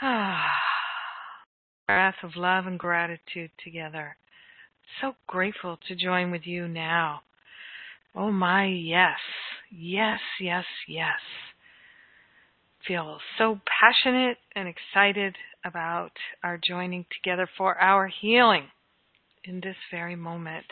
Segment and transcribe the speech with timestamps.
[0.00, 0.46] Ah,
[1.86, 4.16] breath of love and gratitude together.
[5.00, 7.22] So grateful to join with you now.
[8.14, 9.18] Oh my, yes,
[9.70, 11.20] yes, yes, yes.
[12.86, 16.12] Feel so passionate and excited about
[16.42, 18.68] our joining together for our healing
[19.44, 20.66] in this very moment.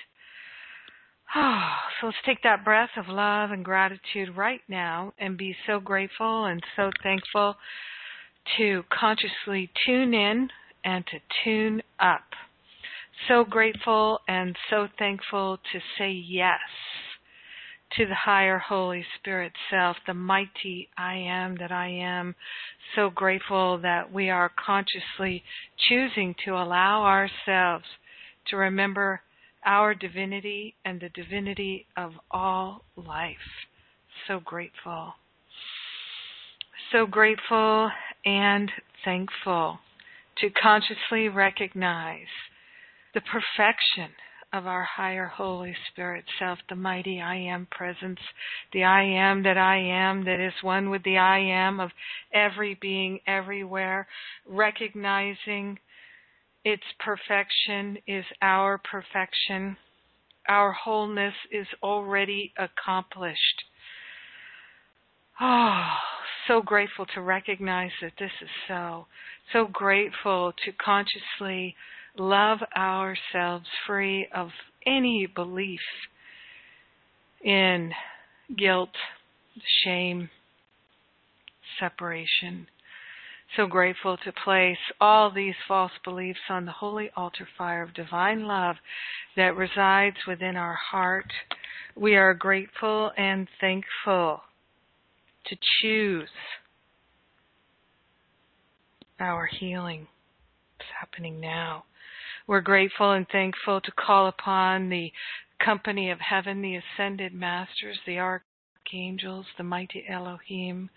[1.35, 5.81] Oh, so let's take that breath of love and gratitude right now and be so
[5.81, 7.57] grateful and so thankful
[8.59, 10.49] to consciously tune in
[10.85, 12.25] and to tune up.
[13.29, 16.61] So grateful and so thankful to say yes
[17.97, 22.35] to the higher Holy Spirit self, the mighty I am that I am.
[22.95, 25.43] So grateful that we are consciously
[25.89, 27.85] choosing to allow ourselves
[28.49, 29.23] to remember
[29.65, 33.37] our divinity and the divinity of all life.
[34.29, 35.15] So grateful.
[36.93, 37.91] So grateful
[38.27, 38.71] and
[39.05, 39.79] thankful
[40.39, 42.27] to consciously recognize
[43.15, 44.11] the perfection
[44.53, 48.19] of our higher Holy Spirit self, the mighty I am presence,
[48.73, 51.91] the I am that I am that is one with the I am of
[52.35, 54.07] every being everywhere,
[54.47, 55.79] recognizing
[56.65, 59.77] its perfection is our perfection.
[60.49, 63.63] Our wholeness is already accomplished.
[65.41, 65.85] Oh,
[66.49, 69.07] so grateful to recognize that this is so.
[69.53, 71.75] So grateful to consciously
[72.19, 74.49] love ourselves free of
[74.87, 75.81] any belief
[77.45, 77.93] in
[78.57, 78.95] guilt,
[79.85, 80.31] shame,
[81.81, 82.67] separation.
[83.57, 88.47] So grateful to place all these false beliefs on the holy altar fire of divine
[88.47, 88.77] love
[89.37, 91.31] that resides within our heart.
[91.95, 94.43] We are grateful and thankful
[95.49, 96.29] to choose
[99.21, 100.07] our healing.
[100.79, 101.85] It's happening now.
[102.47, 105.11] We're grateful and thankful to call upon the
[105.65, 110.91] company of heaven, the ascended masters, the archangels, the mighty Elohim,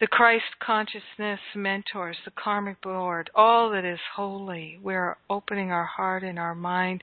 [0.00, 4.78] the Christ consciousness mentors, the karmic board, all that is holy.
[4.82, 7.02] We're opening our heart and our mind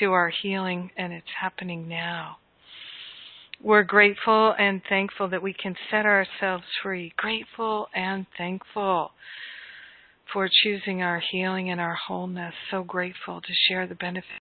[0.00, 2.38] to our healing, and it's happening now.
[3.64, 7.14] We're grateful and thankful that we can set ourselves free.
[7.16, 9.12] Grateful and thankful
[10.30, 12.52] for choosing our healing and our wholeness.
[12.70, 14.43] So grateful to share the benefit.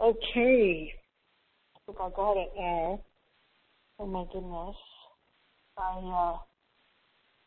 [0.00, 0.92] Okay.
[1.76, 3.00] I think I got it now.
[3.98, 4.76] Oh my goodness.
[5.76, 6.38] I uh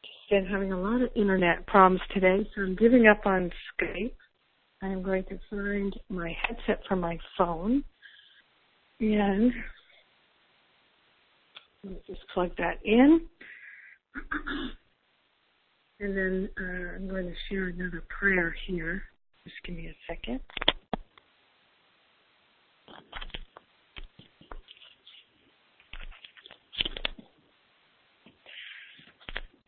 [0.02, 4.14] just been having a lot of internet problems today, so I'm giving up on Skype.
[4.81, 7.84] I am going to find my headset for my phone.
[9.00, 9.52] And
[11.84, 13.22] let me just plug that in.
[16.00, 19.03] And then uh, I'm going to share another prayer here.
[19.46, 20.41] Just give me a second.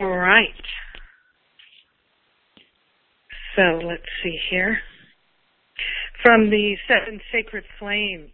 [0.01, 0.49] All right.
[3.55, 4.77] So let's see here.
[6.23, 8.31] From the Seven Sacred Flames,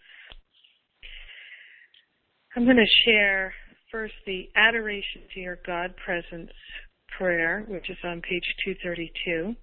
[2.56, 3.54] I'm going to share
[3.92, 6.52] first the Adoration to Your God Presence
[7.18, 9.56] prayer, which is on page 232.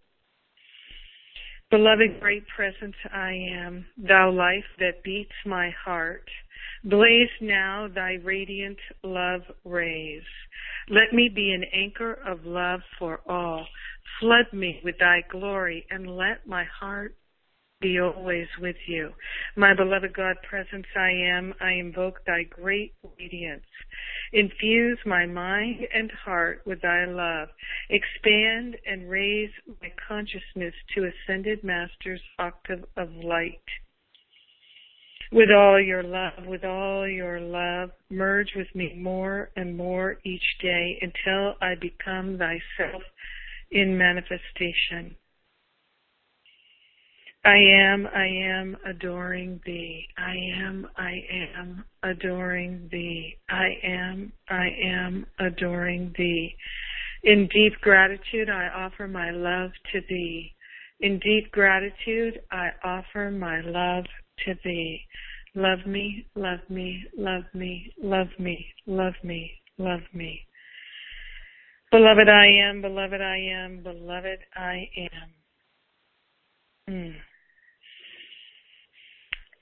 [1.71, 6.27] Beloved great presence I am, thou life that beats my heart.
[6.83, 10.23] Blaze now thy radiant love rays.
[10.89, 13.67] Let me be an anchor of love for all.
[14.19, 17.15] Flood me with thy glory and let my heart
[17.81, 19.11] be always with you.
[19.57, 23.63] My beloved God presence I am, I invoke thy great radiance.
[24.33, 27.49] Infuse my mind and heart with thy love.
[27.89, 33.61] Expand and raise my consciousness to ascended master's octave of light.
[35.31, 40.57] With all your love, with all your love, merge with me more and more each
[40.61, 43.03] day until I become thyself
[43.71, 45.15] in manifestation.
[47.49, 50.07] I am, I am adoring thee.
[50.19, 51.25] I am, I
[51.57, 53.39] am adoring thee.
[53.49, 56.55] I am, I am adoring thee.
[57.25, 60.53] In deep gratitude, I offer my love to thee.
[61.01, 64.05] In deep gratitude, I offer my love
[64.45, 65.01] to thee.
[65.55, 70.43] Love me, love me, love me, love me, love me, love me.
[71.91, 75.31] Beloved I am, beloved I am, beloved I am.
[76.95, 77.15] Mm.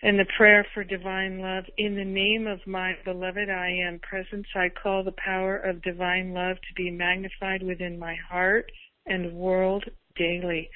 [0.03, 1.65] And the prayer for divine love.
[1.79, 6.35] In the name of my beloved I am presence, I call the power of divine
[6.35, 8.71] love to be magnified within my heart
[9.07, 9.85] and world
[10.17, 10.69] daily.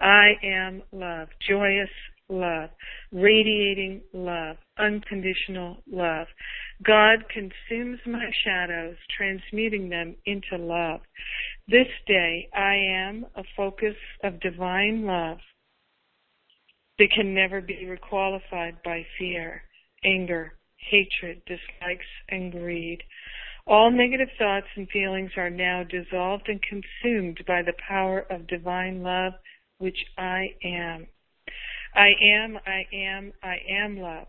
[0.00, 1.90] I am love, joyous
[2.28, 2.70] love,
[3.12, 6.26] radiating love, unconditional love.
[6.82, 11.00] God consumes my shadows, transmuting them into love.
[11.68, 15.38] This day I am a focus of divine love
[16.98, 19.62] that can never be requalified by fear,
[20.04, 23.02] anger, hatred, dislikes, and greed.
[23.66, 29.02] All negative thoughts and feelings are now dissolved and consumed by the power of divine
[29.02, 29.32] love,
[29.78, 31.06] which I am.
[31.94, 34.26] I am, I am, I am love.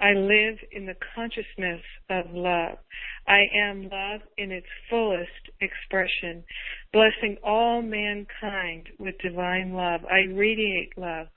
[0.00, 1.80] I live in the consciousness
[2.10, 2.78] of love.
[3.26, 5.30] I am love in its fullest
[5.60, 6.44] expression,
[6.92, 10.00] blessing all mankind with divine love.
[10.04, 11.28] I radiate love.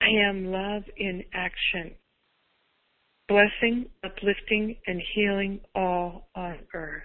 [0.00, 1.94] I am love in action,
[3.28, 7.02] blessing, uplifting, and healing all on earth.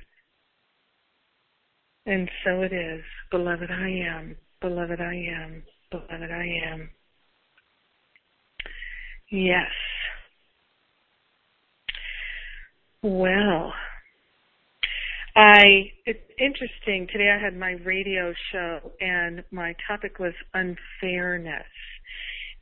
[2.05, 6.89] And so it is, beloved I am, beloved I am, beloved I am.
[9.31, 9.71] Yes.
[13.03, 13.71] Well,
[15.35, 17.07] I it's interesting.
[17.11, 21.65] Today I had my radio show and my topic was unfairness.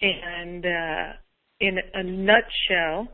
[0.02, 1.14] And uh,
[1.60, 3.08] in a nutshell,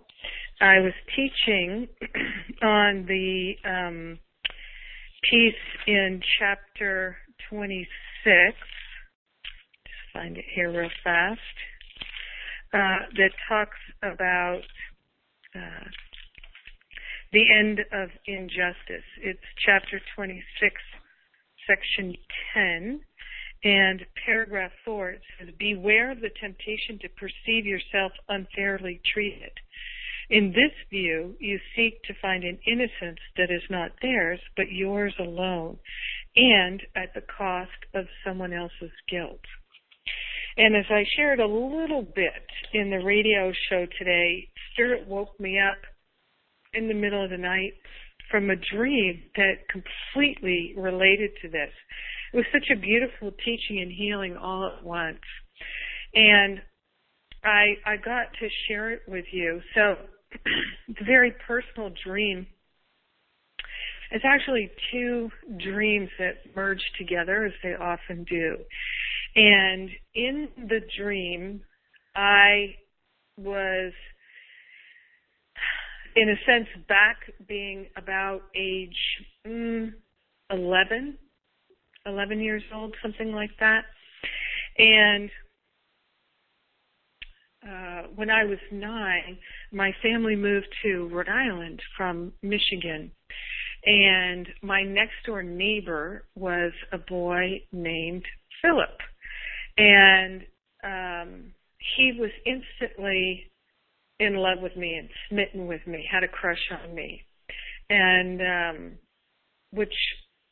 [0.61, 1.87] I was teaching
[2.61, 4.19] on the um,
[5.29, 5.53] piece
[5.87, 7.17] in chapter
[7.49, 7.87] 26.
[9.85, 11.39] Just find it here real fast.
[12.73, 14.61] Uh, that talks about
[15.55, 15.85] uh,
[17.31, 19.05] the end of injustice.
[19.21, 20.43] It's chapter 26,
[21.67, 22.15] section
[22.53, 23.01] 10.
[23.65, 29.51] And paragraph four, it says, Beware of the temptation to perceive yourself unfairly treated.
[30.29, 35.15] In this view, you seek to find an innocence that is not theirs, but yours
[35.19, 35.79] alone,
[36.35, 39.41] and at the cost of someone else's guilt.
[40.57, 45.59] And as I shared a little bit in the radio show today, Spirit woke me
[45.59, 45.77] up
[46.73, 47.73] in the middle of the night
[48.29, 51.71] from a dream that completely related to this.
[52.35, 55.21] It was such a beautiful teaching and healing all at once.
[56.13, 56.61] And
[57.45, 59.61] I I got to share it with you.
[59.73, 59.95] So
[60.89, 62.45] it's a very personal dream.
[64.11, 65.31] It's actually two
[65.63, 68.57] dreams that merge together as they often do.
[69.37, 71.61] And in the dream,
[72.17, 72.75] I
[73.37, 73.93] was
[76.17, 77.15] in a sense back
[77.47, 79.93] being about age mm,
[80.51, 81.17] 11
[82.05, 83.85] 11 years old, something like that.
[84.77, 85.29] And
[87.67, 89.37] uh, when I was nine,
[89.71, 93.11] my family moved to Rhode Island from Michigan.
[93.85, 98.25] And my next door neighbor was a boy named
[98.61, 98.97] Philip.
[99.77, 100.41] And
[100.83, 101.51] um,
[101.97, 103.51] he was instantly
[104.19, 107.21] in love with me and smitten with me, had a crush on me.
[107.89, 108.91] And um,
[109.71, 109.93] which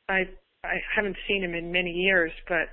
[0.09, 0.27] I
[0.63, 2.69] I haven't seen him in many years, but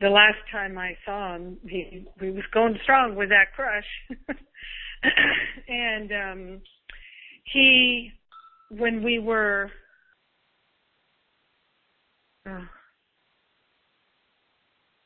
[0.00, 3.84] the last time I saw him, he, he was going strong with that crush.
[5.68, 6.60] and um
[7.52, 8.10] he
[8.70, 9.70] when we were
[12.48, 12.66] oh,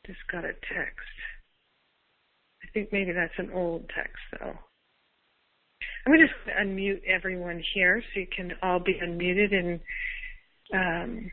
[0.07, 1.09] just got a text.
[2.63, 4.59] I think maybe that's an old text though.
[6.07, 9.81] I'm going to just unmute everyone here so you can all be unmuted and
[10.73, 11.31] um,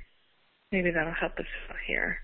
[0.75, 2.17] Maybe that'll help us out here.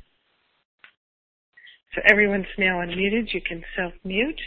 [1.96, 3.34] So everyone's now unmuted.
[3.34, 4.42] You can self-mute.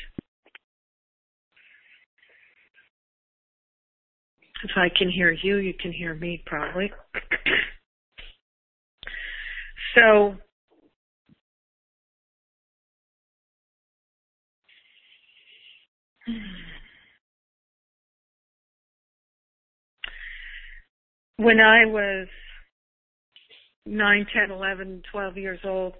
[4.63, 6.93] If I can hear you, you can hear me probably.
[9.95, 10.37] so
[21.39, 22.29] when I was
[23.87, 25.95] 9, 10, 11, 12 years old,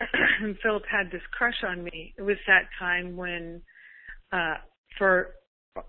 [0.42, 2.14] and Philip had this crush on me.
[2.18, 3.62] It was that time when,
[4.32, 4.56] uh,
[4.98, 5.34] for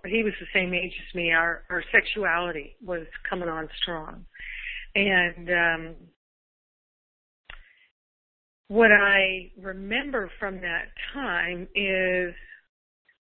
[0.06, 1.32] he was the same age as me.
[1.32, 4.26] Our our sexuality was coming on strong,
[4.96, 5.96] and um,
[8.68, 12.34] what I remember from that time is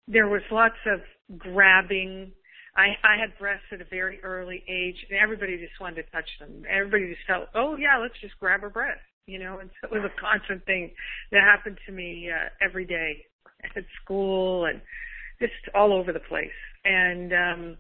[0.08, 1.00] there was lots of
[1.39, 2.34] grabbing.
[2.76, 6.30] I, I had breasts at a very early age, and everybody just wanted to touch
[6.40, 6.64] them.
[6.70, 9.60] Everybody just felt, oh yeah, let's just grab her breast, you know.
[9.60, 10.92] And so it was a constant thing
[11.32, 13.26] that happened to me uh, every day
[13.64, 14.82] at school and
[15.40, 16.50] just all over the place.
[16.86, 17.78] And um,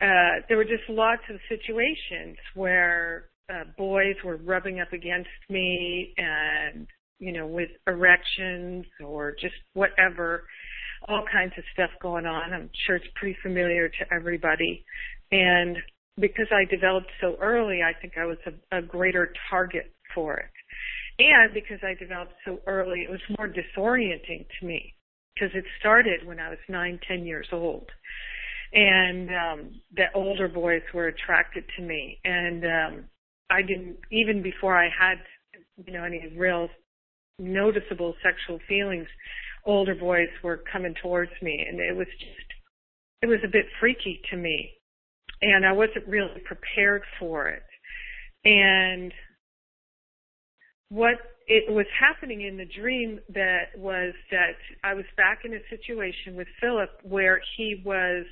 [0.00, 6.14] uh, there were just lots of situations where uh, boys were rubbing up against me
[6.16, 6.86] and,
[7.18, 10.44] you know, with erections or just whatever,
[11.08, 12.52] all kinds of stuff going on.
[12.52, 14.84] I'm sure it's pretty familiar to everybody.
[15.32, 15.76] And
[16.18, 20.50] because I developed so early, I think I was a, a greater target for it.
[21.18, 24.94] And because I developed so early, it was more disorienting to me
[25.34, 27.90] because it started when I was nine, ten years old.
[28.72, 32.18] And um the older boys were attracted to me.
[32.24, 33.04] And um
[33.50, 35.18] I didn't even before I had
[35.84, 36.68] you know any real
[37.38, 39.08] noticeable sexual feelings,
[39.64, 42.50] older boys were coming towards me and it was just
[43.22, 44.72] it was a bit freaky to me.
[45.42, 47.62] And I wasn't really prepared for it.
[48.44, 49.12] And
[50.88, 55.58] what it was happening in the dream that was that I was back in a
[55.68, 58.24] situation with Philip where he was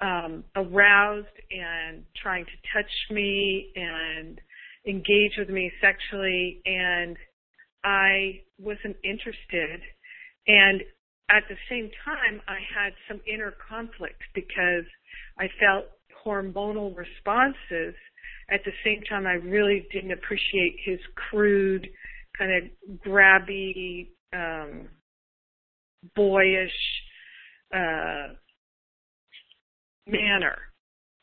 [0.00, 4.40] um, aroused and trying to touch me and
[4.86, 7.16] engage with me sexually, and
[7.84, 9.80] I wasn't interested.
[10.46, 10.82] And
[11.30, 14.84] at the same time, I had some inner conflict because
[15.38, 15.86] I felt
[16.24, 17.94] hormonal responses.
[18.50, 21.88] At the same time, I really didn't appreciate his crude
[22.36, 24.88] kind of grabby, um,
[26.14, 26.70] boyish
[27.74, 28.34] uh,
[30.06, 30.58] manner.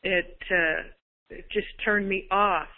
[0.02, 0.82] It uh,
[1.30, 2.68] it just turned me off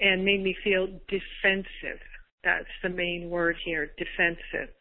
[0.00, 2.00] and made me feel defensive.
[2.44, 4.72] That's the main word here, defensive.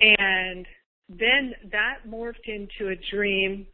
[0.00, 0.66] And
[1.08, 3.66] then that morphed into a dream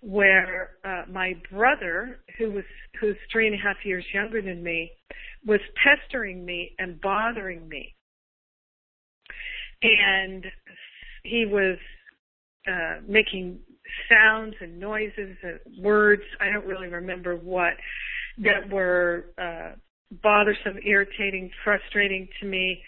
[0.00, 2.64] where uh, my brother, who was
[3.00, 4.90] who's three and a half years younger than me,
[5.44, 7.94] was pestering me and bothering me,
[9.82, 10.46] and
[11.24, 11.78] he was
[12.68, 13.58] uh, making
[14.08, 16.22] sounds and noises and words.
[16.40, 17.74] I don't really remember what
[18.38, 19.72] that were uh,
[20.22, 22.82] bothersome, irritating, frustrating to me.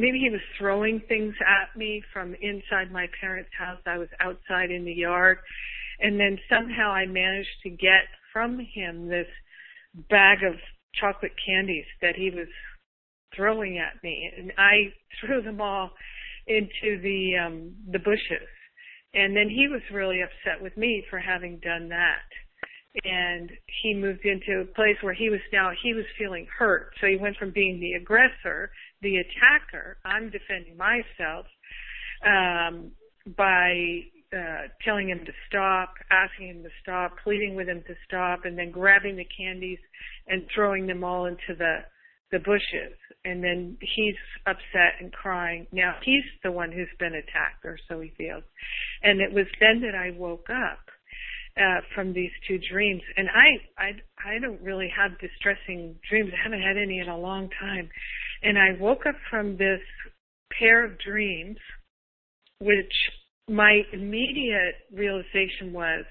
[0.00, 3.80] Maybe he was throwing things at me from inside my parents' house.
[3.86, 5.38] I was outside in the yard
[6.00, 9.26] and then somehow I managed to get from him this
[10.08, 10.54] bag of
[10.94, 12.48] chocolate candies that he was
[13.36, 14.30] throwing at me.
[14.36, 15.90] And I threw them all
[16.46, 18.48] into the um the bushes.
[19.12, 22.26] And then he was really upset with me for having done that.
[23.04, 23.50] And
[23.82, 26.92] he moved into a place where he was now he was feeling hurt.
[27.00, 28.70] So he went from being the aggressor,
[29.02, 31.46] the attacker, I'm defending myself,
[32.24, 32.92] um,
[33.36, 34.02] by
[34.32, 38.56] uh, telling him to stop, asking him to stop, pleading with him to stop, and
[38.56, 39.78] then grabbing the candies
[40.28, 41.78] and throwing them all into the
[42.30, 42.94] the bushes.
[43.24, 44.14] And then he's
[44.46, 45.66] upset and crying.
[45.72, 48.44] Now he's the one who's been attacked, or so he feels.
[49.02, 50.78] And it was then that I woke up
[51.56, 53.02] uh, from these two dreams.
[53.16, 53.90] And I, I,
[54.36, 56.30] I don't really have distressing dreams.
[56.32, 57.90] I haven't had any in a long time.
[58.42, 59.80] And I woke up from this
[60.58, 61.58] pair of dreams,
[62.58, 62.92] which
[63.48, 66.04] my immediate realization was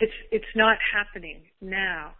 [0.00, 2.12] it's it's not happening now.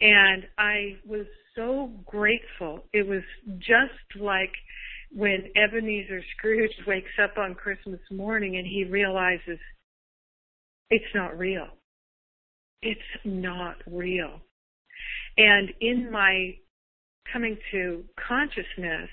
[0.00, 2.84] And i was so grateful.
[2.92, 3.22] It was
[3.58, 4.52] just like
[5.10, 9.58] when ebenezer scrooge wakes up on christmas morning and he realizes
[10.90, 11.68] it's not real.
[12.82, 14.40] It's not real.
[15.38, 16.56] And in my
[17.32, 19.10] coming to consciousness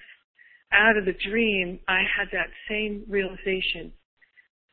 [0.71, 3.91] out of the dream i had that same realization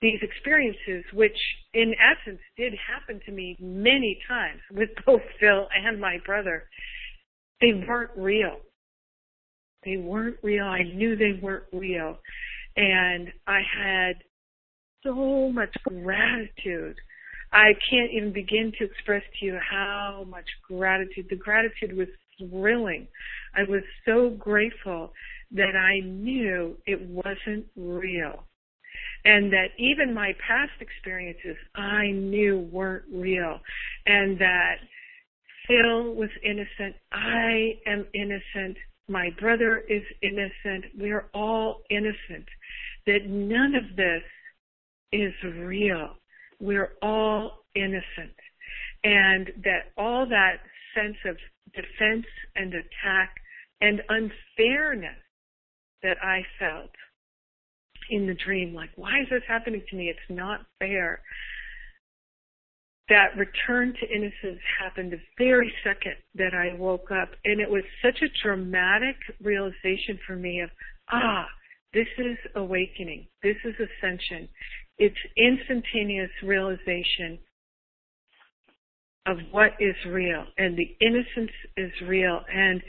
[0.01, 1.37] these experiences, which
[1.75, 6.65] in essence did happen to me many times with both Phil and my brother,
[7.61, 8.57] they weren't real.
[9.85, 10.65] They weren't real.
[10.65, 12.17] I knew they weren't real.
[12.77, 14.15] And I had
[15.05, 16.97] so much gratitude
[17.53, 21.27] I can't even begin to express to you how much gratitude.
[21.29, 22.07] The gratitude was
[22.49, 23.07] thrilling.
[23.55, 25.13] I was so grateful
[25.53, 28.45] that I knew it wasn't real.
[29.25, 33.61] And that even my past experiences I knew weren't real.
[34.07, 34.77] And that
[35.67, 36.97] Phil was innocent.
[37.13, 38.77] I am innocent.
[39.09, 40.87] My brother is innocent.
[40.99, 42.47] We're all innocent.
[43.07, 44.23] That none of this
[45.13, 46.11] is real.
[46.61, 48.37] We're all innocent.
[49.05, 50.61] And that all that
[50.95, 51.37] sense of
[51.75, 52.27] defense
[52.57, 53.35] and attack
[53.81, 55.19] and unfairness
[56.03, 56.91] that I felt
[58.11, 60.09] in the dream, like, why is this happening to me?
[60.09, 61.21] It's not fair.
[63.09, 67.31] That return to innocence happened the very second that I woke up.
[67.45, 70.71] And it was such a dramatic realization for me of,
[71.11, 71.47] ah,
[71.93, 73.27] this is awakening.
[73.43, 74.49] This is ascension.
[74.99, 77.39] It's instantaneous realization
[79.27, 82.41] of what is real and the innocence is real.
[82.53, 82.83] And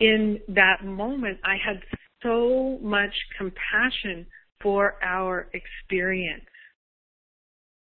[0.00, 1.80] in that moment, I had
[2.22, 4.26] so much compassion
[4.62, 6.44] for our experience.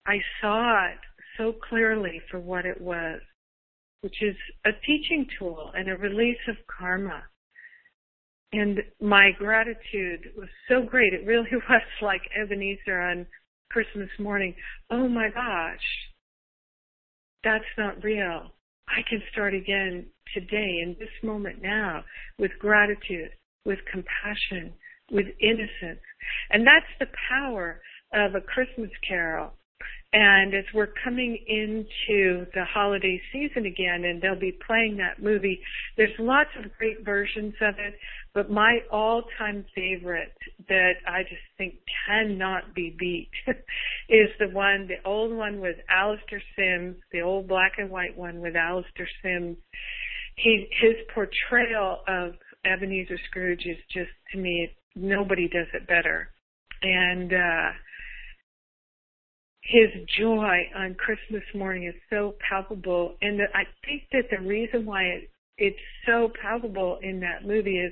[0.06, 1.00] I saw it
[1.38, 3.22] so clearly for what it was,
[4.02, 7.24] which is a teaching tool and a release of karma.
[8.54, 11.14] And my gratitude was so great.
[11.14, 13.28] It really was like Ebenezer on
[13.70, 14.56] Christmas morning.
[14.90, 15.80] Oh my gosh,
[17.44, 18.52] that's not real.
[18.88, 22.04] I can start again today in this moment now
[22.40, 23.32] with gratitude,
[23.66, 24.74] with compassion,
[25.12, 26.02] with innocence.
[26.50, 27.82] And that's the power
[28.14, 29.52] of a Christmas carol.
[30.14, 35.60] And as we're coming into the holiday season again, and they'll be playing that movie,
[35.98, 37.94] there's lots of great versions of it,
[38.34, 40.32] but my all-time favorite
[40.70, 41.76] that I just think
[42.08, 43.30] cannot be beat
[44.10, 48.40] is the one, the old one with Alastair Sims, the old black and white one
[48.40, 49.58] with Alastair Sims.
[50.36, 56.30] He, his portrayal of Ebenezer Scrooge is just, to me, nobody does it better.
[56.82, 57.72] And, uh,
[59.68, 63.16] his joy on Christmas morning is so palpable.
[63.22, 67.78] And the, I think that the reason why it, it's so palpable in that movie
[67.78, 67.92] is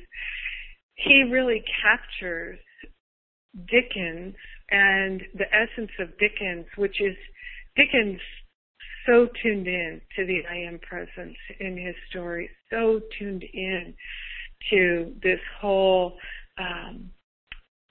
[0.96, 2.60] he really captures
[3.70, 4.36] Dickens
[4.72, 7.16] and the essence of Dickens, which is
[7.76, 8.22] Dickens
[9.06, 13.94] so tuned in to the I am presence in his story, so tuned in
[14.72, 16.18] to this whole
[16.58, 17.12] um,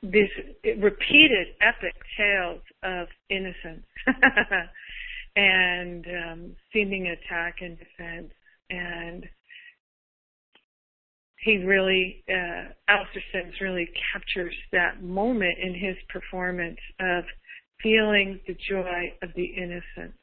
[0.02, 0.30] these
[0.64, 3.87] repeated epic tales of innocence
[5.37, 8.33] and um, seeming attack and defense.
[8.70, 9.26] And
[11.44, 17.24] he really, uh, Alastair Sims really captures that moment in his performance of
[17.83, 20.14] feeling the joy of the innocent.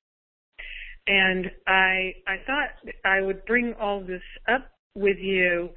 [1.08, 2.70] And I, I thought
[3.06, 5.70] I would bring all this up with you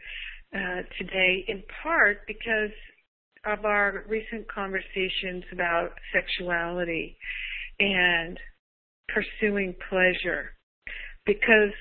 [0.54, 2.70] uh, today in part because
[3.46, 7.16] of our recent conversations about sexuality
[7.78, 8.38] and
[9.09, 10.50] pursuing pleasure.
[11.26, 11.72] Because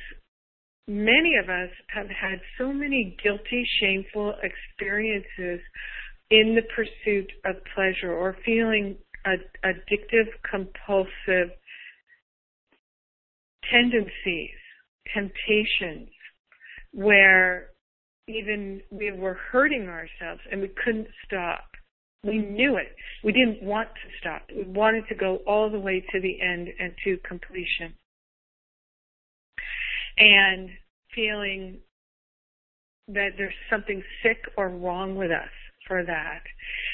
[0.88, 5.62] many of us have had so many guilty, shameful experiences
[6.30, 11.52] in the pursuit of pleasure or feeling addictive, compulsive
[13.72, 14.58] tendencies,
[15.14, 16.10] temptations,
[16.92, 17.70] where
[18.28, 21.66] even we were hurting ourselves and we couldn't stop.
[22.24, 22.96] We knew it.
[23.24, 24.44] We didn't want to stop.
[24.56, 27.94] We wanted to go all the way to the end and to completion.
[30.18, 30.70] And
[31.14, 31.80] feeling
[33.10, 35.50] that there's something sick or wrong with us
[35.88, 36.44] for that.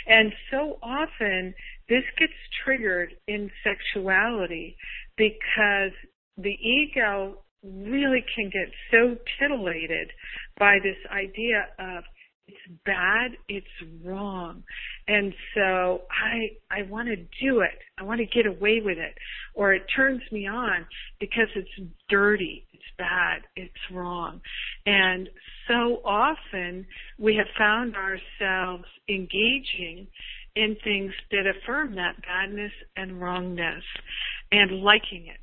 [0.07, 1.53] And so often
[1.87, 4.75] this gets triggered in sexuality
[5.15, 5.91] because
[6.37, 10.11] the ego really can get so titillated
[10.57, 12.03] by this idea of
[12.49, 13.67] it's bad, it's
[14.03, 14.63] wrong.
[15.07, 17.77] And so I I want to do it.
[17.99, 19.13] I want to get away with it.
[19.53, 20.85] Or it turns me on
[21.19, 24.41] because it's dirty, it's bad, it's wrong.
[24.85, 25.29] And
[25.67, 26.87] so often
[27.19, 30.07] we have found ourselves engaging
[30.55, 33.83] in things that affirm that badness and wrongness
[34.51, 35.39] and liking it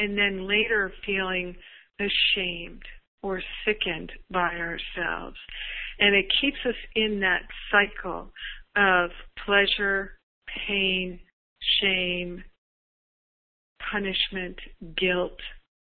[0.00, 1.54] and then later feeling
[2.00, 2.82] ashamed
[3.22, 5.36] or sickened by ourselves.
[5.98, 8.32] And it keeps us in that cycle
[8.76, 9.10] of
[9.44, 10.12] pleasure,
[10.66, 11.20] pain,
[11.82, 12.42] shame,
[13.92, 14.56] punishment,
[14.96, 15.38] guilt,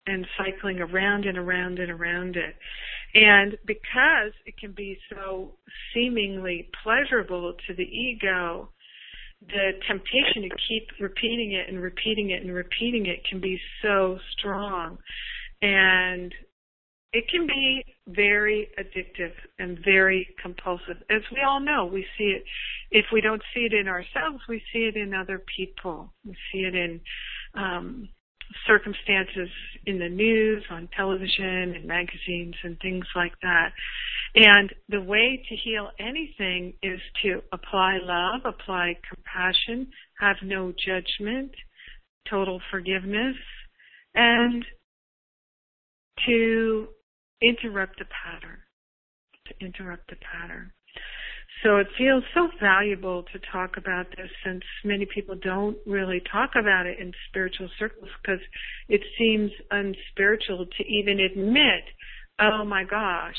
[0.08, 2.56] and cycling around and around and around it.
[3.14, 5.58] And because it can be so
[5.94, 8.70] seemingly pleasurable to the ego,
[9.47, 14.19] the temptation to keep repeating it and repeating it and repeating it can be so
[14.38, 14.97] strong.
[15.62, 16.34] And
[17.13, 20.97] it can be very addictive and very compulsive.
[21.10, 22.43] As we all know, we see it,
[22.91, 26.13] if we don't see it in ourselves, we see it in other people.
[26.25, 27.01] We see it in
[27.54, 28.10] um,
[28.68, 29.50] circumstances
[29.86, 33.72] in the news, on television, and magazines, and things like that.
[34.36, 39.88] And the way to heal anything is to apply love, apply compassion,
[40.20, 41.52] have no judgment,
[42.30, 43.36] total forgiveness,
[44.16, 44.64] and
[46.26, 46.88] to
[47.42, 48.60] interrupt the pattern.
[49.48, 50.72] To interrupt the pattern.
[51.63, 56.52] So it feels so valuable to talk about this since many people don't really talk
[56.60, 58.39] about it in spiritual circles because
[58.89, 61.84] it seems unspiritual to even admit,
[62.39, 63.36] oh my gosh,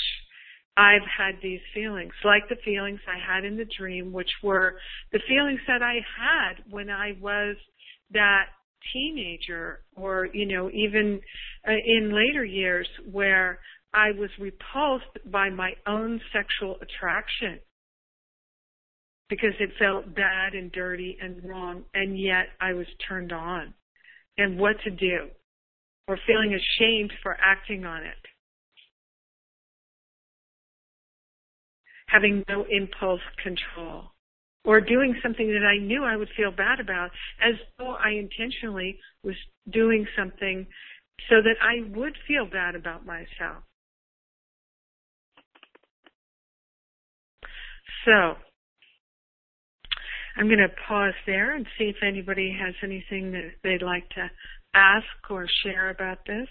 [0.77, 4.77] I've had these feelings, like the feelings I had in the dream, which were
[5.11, 7.57] the feelings that I had when I was
[8.13, 8.47] that
[8.93, 11.21] teenager or, you know, even
[11.67, 13.59] uh, in later years where
[13.93, 17.59] I was repulsed by my own sexual attraction
[19.33, 23.73] because it felt bad and dirty and wrong, and yet I was turned on.
[24.37, 25.29] And what to do,
[26.07, 28.23] or feeling ashamed for acting on it.
[32.09, 34.11] Having no impulse control.
[34.67, 37.11] Or doing something that I knew I would feel bad about,
[37.43, 39.37] as though I intentionally was
[39.73, 40.67] doing something
[41.31, 43.65] so that I would feel bad about myself.
[48.05, 48.37] So,
[50.37, 54.31] I'm going to pause there and see if anybody has anything that they'd like to
[54.75, 56.49] ask or share about this.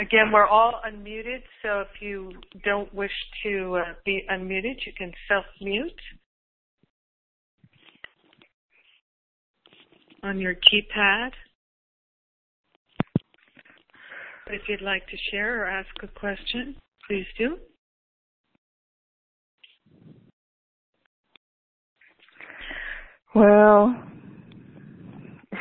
[0.00, 2.30] Again, we're all unmuted, so if you
[2.64, 3.10] don't wish
[3.42, 6.00] to uh, be unmuted, you can self-mute.
[10.22, 11.30] On your keypad.
[14.48, 16.74] If you'd like to share or ask a question,
[17.06, 17.58] please do.
[23.34, 23.94] Well,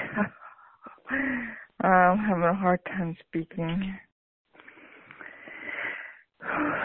[1.81, 3.97] I'm having a hard time speaking.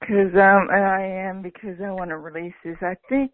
[0.00, 2.76] Because um, I am because I want to release this.
[2.82, 3.30] I think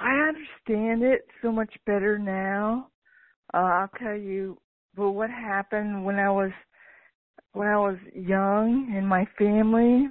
[0.00, 2.88] I understand it so much better now.
[3.52, 4.58] Uh, I'll tell you,
[4.96, 6.50] but what happened when I was
[7.52, 10.08] when I was young in my family,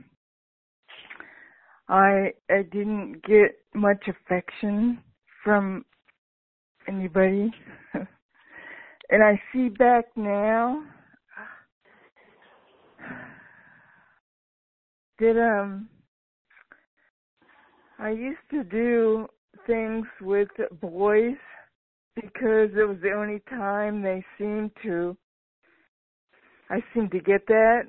[1.90, 5.00] I I didn't get much affection
[5.44, 5.84] from
[6.88, 7.52] anybody.
[7.94, 10.84] and I see back now
[15.20, 15.90] that um
[18.00, 19.28] I used to do
[19.66, 20.50] things with
[20.82, 21.38] boys
[22.16, 25.18] because it was the only time they seemed to
[26.70, 27.84] I seem to get that.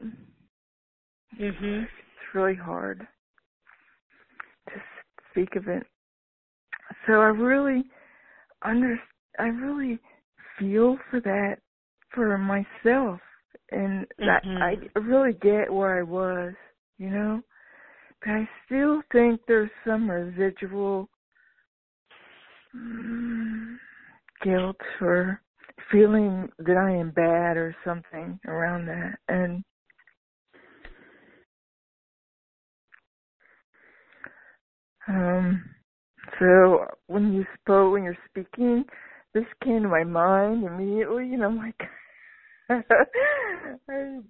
[1.39, 1.85] Mhm.
[1.85, 3.07] It's really hard
[4.69, 4.83] to
[5.31, 5.87] speak of it.
[7.07, 7.85] So I really
[8.63, 9.01] under
[9.39, 9.99] I really
[10.59, 11.59] feel for that
[12.11, 13.21] for myself
[13.71, 14.63] and mm-hmm.
[14.63, 16.55] I, I really get where I was,
[16.99, 17.43] you know.
[18.21, 21.09] But I still think there's some residual
[24.43, 25.41] guilt or
[25.91, 29.19] feeling that I am bad or something around that.
[29.29, 29.65] And
[35.09, 35.65] um
[36.39, 38.85] so when you spoke when you're speaking,
[39.35, 41.81] this came to my mind immediately and I'm like
[42.71, 44.21] I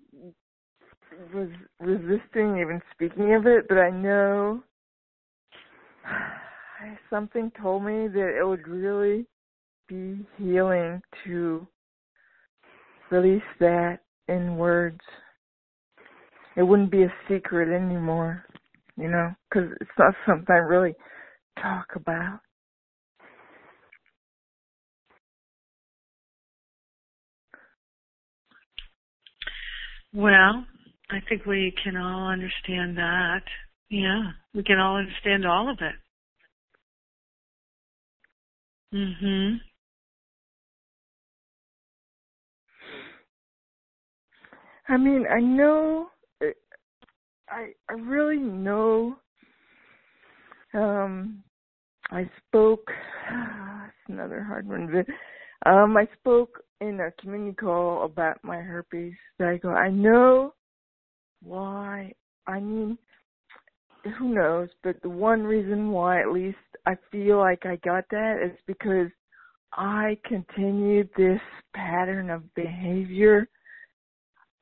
[1.34, 1.48] was
[1.80, 4.62] resisting even speaking of it, but I know
[7.10, 9.26] something told me that it would really
[9.88, 11.66] be healing to
[13.10, 15.00] release that in words.
[16.56, 18.44] It wouldn't be a secret anymore,
[18.96, 20.94] you know, because it's not something I really
[21.60, 22.40] talk about.
[30.12, 30.64] Well,
[31.10, 33.42] I think we can all understand that.
[33.90, 34.22] Yeah,
[34.54, 35.94] we can all understand all of it.
[38.94, 39.60] Mhm.
[44.88, 46.08] I mean, I know
[47.48, 49.16] I I really know
[50.74, 51.42] um
[52.10, 52.88] I spoke
[53.30, 55.06] it's another hard one but
[55.66, 59.14] Um, I spoke in a community call about my herpes.
[59.40, 60.54] I go, I know
[61.42, 62.12] why.
[62.46, 62.98] I mean,
[64.18, 64.68] who knows?
[64.82, 69.08] But the one reason why, at least, I feel like I got that is because
[69.72, 71.40] I continued this
[71.74, 73.48] pattern of behavior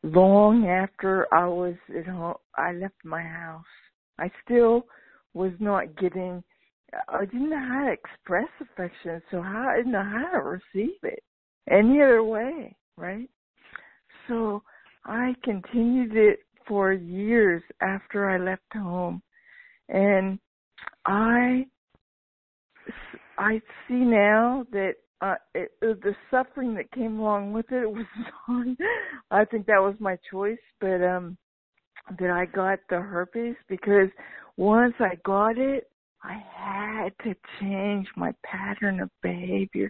[0.03, 2.35] long after I was at home.
[2.57, 3.65] I left my house.
[4.19, 4.87] I still
[5.35, 6.43] was not getting
[7.09, 10.97] I didn't know how to express affection, so how I didn't know how to receive
[11.03, 11.23] it
[11.71, 13.29] any other way, right?
[14.29, 14.63] So
[15.05, 19.23] I continued it for years after I left home,
[19.93, 20.39] and
[21.07, 21.67] I
[23.39, 28.07] I see now that uh, it, the suffering that came along with it was
[28.49, 28.77] on.
[29.31, 31.37] I think that was my choice, but um,
[32.19, 34.09] that I got the herpes because
[34.57, 35.89] once I got it,
[36.25, 39.89] I had to change my pattern of behavior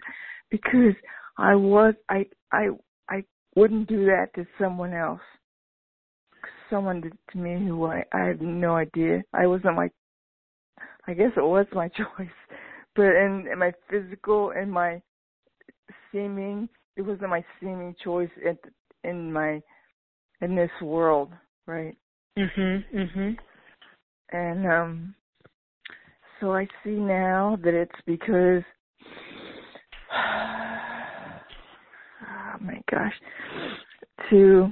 [0.49, 0.95] because
[1.37, 2.69] I was I I
[3.09, 3.23] I
[3.55, 5.21] wouldn't do that to someone else.
[6.69, 9.23] Someone did to me who I I had no idea.
[9.33, 9.89] I wasn't my
[11.07, 12.29] I guess it was my choice.
[12.95, 15.01] But in, in my physical and my
[16.11, 18.57] seeming it wasn't my seeming choice in
[19.03, 19.61] in my
[20.41, 21.31] in this world,
[21.65, 21.97] right?
[22.37, 22.83] Mhm.
[22.93, 23.37] Mhm.
[24.31, 25.15] And um
[26.39, 28.63] so I see now that it's because
[30.13, 30.75] oh
[32.61, 33.13] my gosh
[34.29, 34.71] to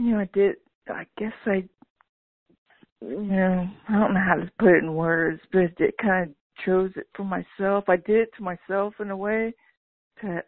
[0.00, 0.56] you know I did
[0.88, 1.64] I guess I
[3.02, 6.34] you know I don't know how to put it in words but it kind of
[6.64, 9.54] chose it for myself I did it to myself in a way
[10.22, 10.42] to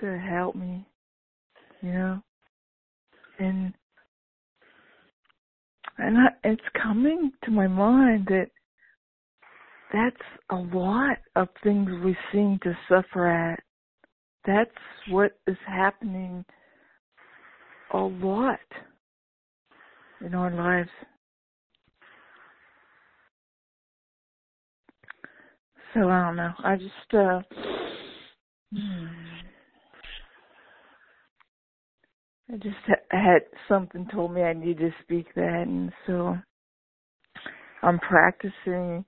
[0.00, 0.86] to help me
[1.82, 2.22] you know
[3.38, 3.74] and
[5.98, 8.48] and I, it's coming to my mind that
[9.92, 10.16] that's
[10.50, 13.60] a lot of things we seem to suffer at.
[14.46, 14.70] That's
[15.10, 16.44] what is happening
[17.92, 18.58] a lot
[20.24, 20.90] in our lives.
[25.94, 26.52] So I don't know.
[26.64, 27.40] I just uh.
[32.52, 32.76] I just
[33.10, 36.36] had something told me I need to speak that, and so
[37.82, 39.04] I'm practicing.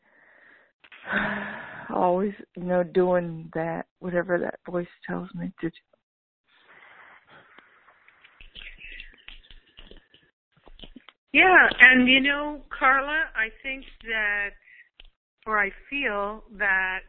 [1.94, 5.93] Always, you know, doing that, whatever that voice tells me to do.
[11.34, 14.50] Yeah, and you know, Carla, I think that,
[15.46, 17.00] or I feel that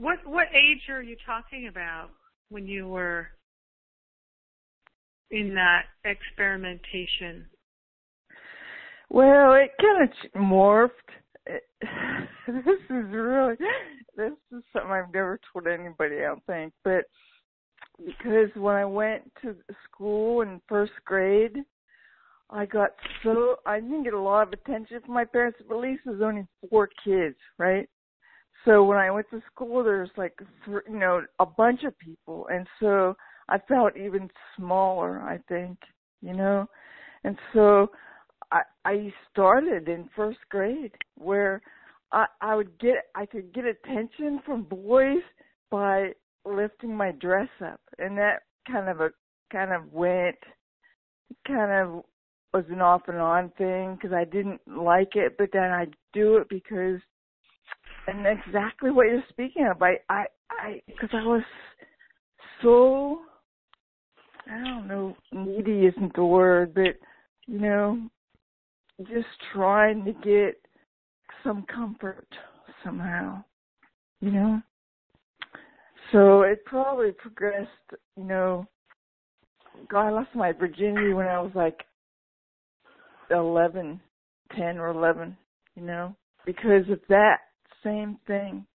[0.00, 2.08] What what age are you talking about
[2.48, 3.26] when you were
[5.30, 7.44] in that experimentation?
[9.10, 10.90] Well, it kind of morphed.
[11.46, 13.56] this is really
[14.16, 16.20] this is something I've never told anybody.
[16.20, 17.04] I don't think, but
[18.04, 21.56] because when I went to school in first grade,
[22.50, 22.90] I got
[23.22, 25.58] so I didn't get a lot of attention from my parents.
[25.68, 27.88] But at least there's only four kids, right?
[28.64, 30.34] so when I went to school, there's like
[30.66, 33.16] you know a bunch of people, and so
[33.48, 35.20] I felt even smaller.
[35.20, 35.78] I think
[36.20, 36.66] you know,
[37.24, 37.90] and so
[38.52, 41.62] I I started in first grade where
[42.12, 45.22] I I would get I could get attention from boys
[45.70, 46.12] by
[46.44, 49.10] lifting my dress up, and that kind of a
[49.52, 50.36] kind of went
[51.46, 52.04] kind of
[52.52, 56.36] was an off and on thing because I didn't like it, but then I'd do
[56.36, 57.00] it because
[58.06, 59.80] and exactly what you're speaking of.
[59.82, 61.42] I, I, I, because I was
[62.62, 63.20] so,
[64.50, 66.96] I don't know, needy isn't the word, but
[67.46, 68.00] you know,
[69.00, 70.60] just trying to get
[71.44, 72.26] some comfort
[72.84, 73.42] somehow,
[74.20, 74.62] you know.
[76.12, 77.68] So it probably progressed,
[78.16, 78.66] you know.
[79.88, 81.78] God, I lost my virginity when I was like
[83.30, 84.00] eleven,
[84.56, 85.36] ten or eleven,
[85.76, 87.38] you know, because of that
[87.84, 88.66] same thing.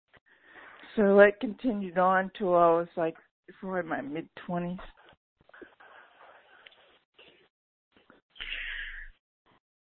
[0.97, 3.17] So it continued on till I was like
[3.47, 4.79] before my mid twenties.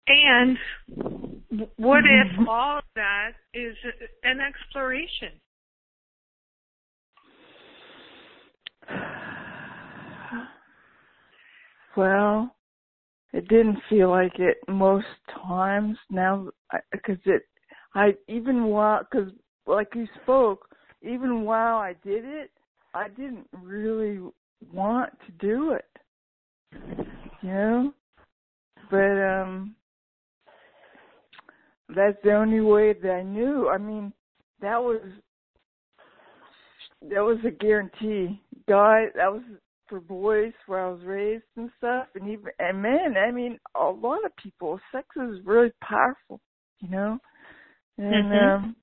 [0.07, 0.57] And
[1.77, 3.75] what if all of that is
[4.23, 5.39] an exploration?
[11.97, 12.55] Well,
[13.33, 15.07] it didn't feel like it most
[15.47, 16.47] times now
[16.91, 17.41] because it
[17.95, 19.31] I even while because
[19.65, 20.69] like you spoke,
[21.01, 22.51] even while I did it,
[22.93, 24.19] I didn't really
[24.71, 25.85] want to do it.
[27.41, 27.93] You know,
[28.91, 29.75] but um,
[31.89, 33.69] that's the only way that I knew.
[33.69, 34.13] I mean,
[34.61, 35.01] that was
[37.09, 38.39] that was a guarantee.
[38.69, 39.41] Guy, that was
[39.89, 43.15] for boys where I was raised and stuff, and even and men.
[43.17, 44.79] I mean, a lot of people.
[44.91, 46.39] Sex is really powerful,
[46.79, 47.17] you know.
[47.97, 48.63] And Mhm.
[48.63, 48.75] um,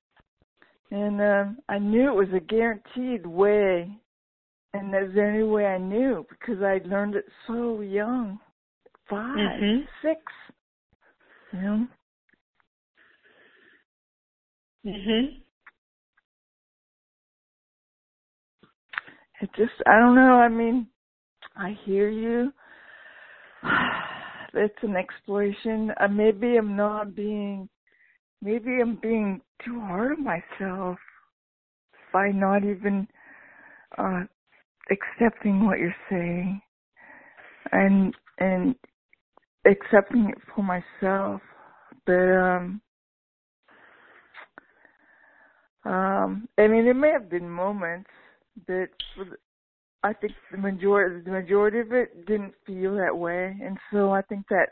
[0.91, 3.89] and um, I knew it was a guaranteed way,
[4.73, 8.39] and that's the only way I knew because I learned it so young,
[9.09, 9.87] 5 Mhm.
[10.01, 10.21] six.
[11.53, 11.87] You know.
[14.85, 15.41] Mhm.
[19.41, 20.39] It just, I don't know.
[20.39, 20.87] I mean,
[21.55, 22.51] I hear you.
[24.57, 25.91] It's an exploration.
[25.99, 27.67] Uh, maybe I'm not being,
[28.41, 30.97] maybe I'm being too hard on myself
[32.13, 33.05] by not even
[33.97, 34.21] uh
[34.89, 36.61] accepting what you're saying
[37.73, 38.75] and and
[39.65, 41.41] accepting it for myself.
[42.05, 42.81] But um
[45.83, 48.09] um I mean there may have been moments
[48.67, 49.35] that for the,
[50.05, 54.21] I think the majority the majority of it didn't feel that way, and so I
[54.21, 54.67] think that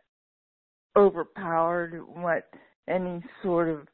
[0.95, 2.47] overpowered what
[2.87, 3.87] any sort of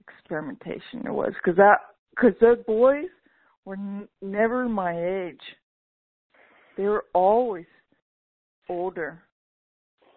[0.00, 1.34] experimentation there was.
[1.34, 1.76] Because that
[2.16, 3.10] because those boys
[3.66, 5.42] were n- never my age;
[6.78, 7.66] they were always
[8.70, 9.24] older.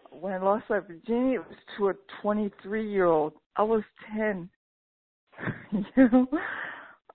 [0.10, 3.34] When I lost my virginity, it was to a 23 year old.
[3.58, 3.84] I was
[4.16, 4.50] 10.
[5.74, 6.28] you know,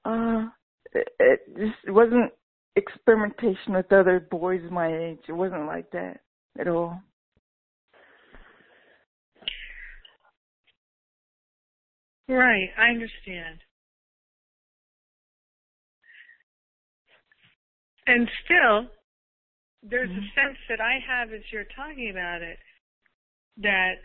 [0.04, 0.50] uh,
[0.92, 2.30] it, it just wasn't
[2.76, 5.20] experimentation with other boys my age.
[5.28, 6.20] It wasn't like that
[6.58, 7.02] at all.
[12.28, 13.58] Right, I understand.
[18.06, 18.90] And still,
[19.82, 20.18] there's Mhm.
[20.18, 22.58] a sense that I have as you're talking about it
[23.58, 24.02] that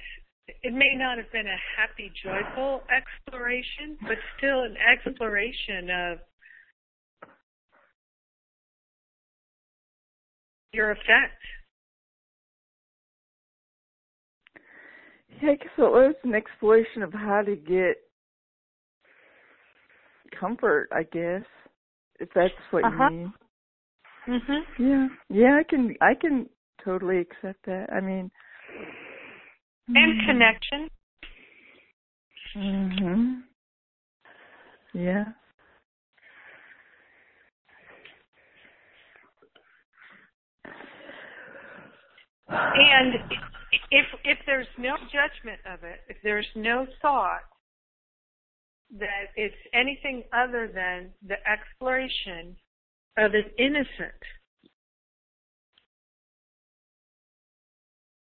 [0.64, 6.20] it may not have been a happy, joyful exploration, but still an exploration of
[10.76, 11.42] your effect.
[15.42, 17.98] Yeah, I guess it was an exploration of how to get
[20.40, 20.90] comfort.
[20.92, 21.44] I guess
[22.20, 23.10] if that's what Uh-huh.
[23.10, 23.34] you mean.
[24.28, 24.62] Mhm.
[24.80, 26.50] Yeah, yeah, I can, I can
[26.84, 27.88] totally accept that.
[27.92, 28.32] I mean,
[29.88, 30.90] And connection.
[32.54, 33.42] hmm
[34.94, 35.26] Yeah.
[42.48, 43.16] And
[43.92, 47.42] if if there's no judgment of it, if there's no thought
[49.00, 52.56] that it's anything other than the exploration
[53.18, 54.14] of an innocent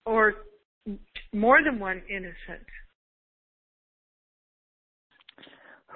[0.05, 0.33] or
[1.33, 2.65] more than one innocent.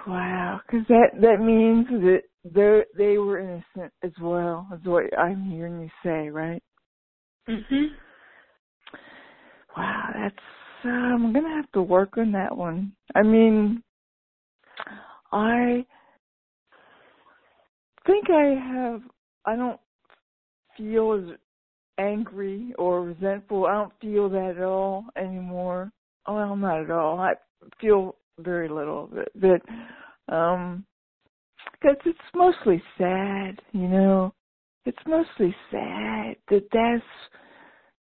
[0.08, 5.44] Wow, because that that means that they they were innocent as well, is what I'm
[5.50, 6.62] hearing you say, right?
[7.48, 7.96] Mhm.
[9.76, 10.36] Wow, that's
[10.86, 12.94] uh, I'm gonna have to work on that one.
[13.16, 13.82] I mean,
[15.32, 15.86] I
[18.06, 19.02] think I have.
[19.46, 19.80] I don't
[20.78, 21.38] feel as
[21.98, 23.66] angry or resentful.
[23.66, 25.92] I don't feel that at all anymore.
[26.28, 27.20] Well, not at all.
[27.20, 27.34] I
[27.80, 30.86] feel very little of it, but um,
[31.74, 34.34] because it's mostly sad, you know.
[34.86, 37.04] It's mostly sad that that's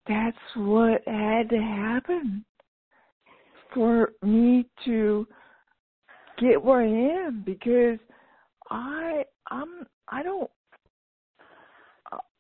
[0.07, 2.45] that's what had to happen
[3.73, 5.27] for me to
[6.39, 7.99] get where I am because
[8.69, 10.49] I I'm I don't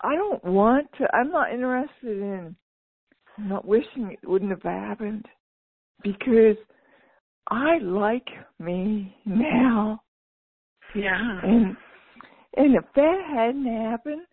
[0.01, 2.55] I don't want to I'm not interested in
[3.37, 5.25] I'm not wishing it wouldn't have happened
[6.03, 6.57] because
[7.49, 8.27] I like
[8.59, 10.01] me now
[10.95, 11.39] Yeah.
[11.43, 11.75] and
[12.57, 14.25] and if that hadn't happened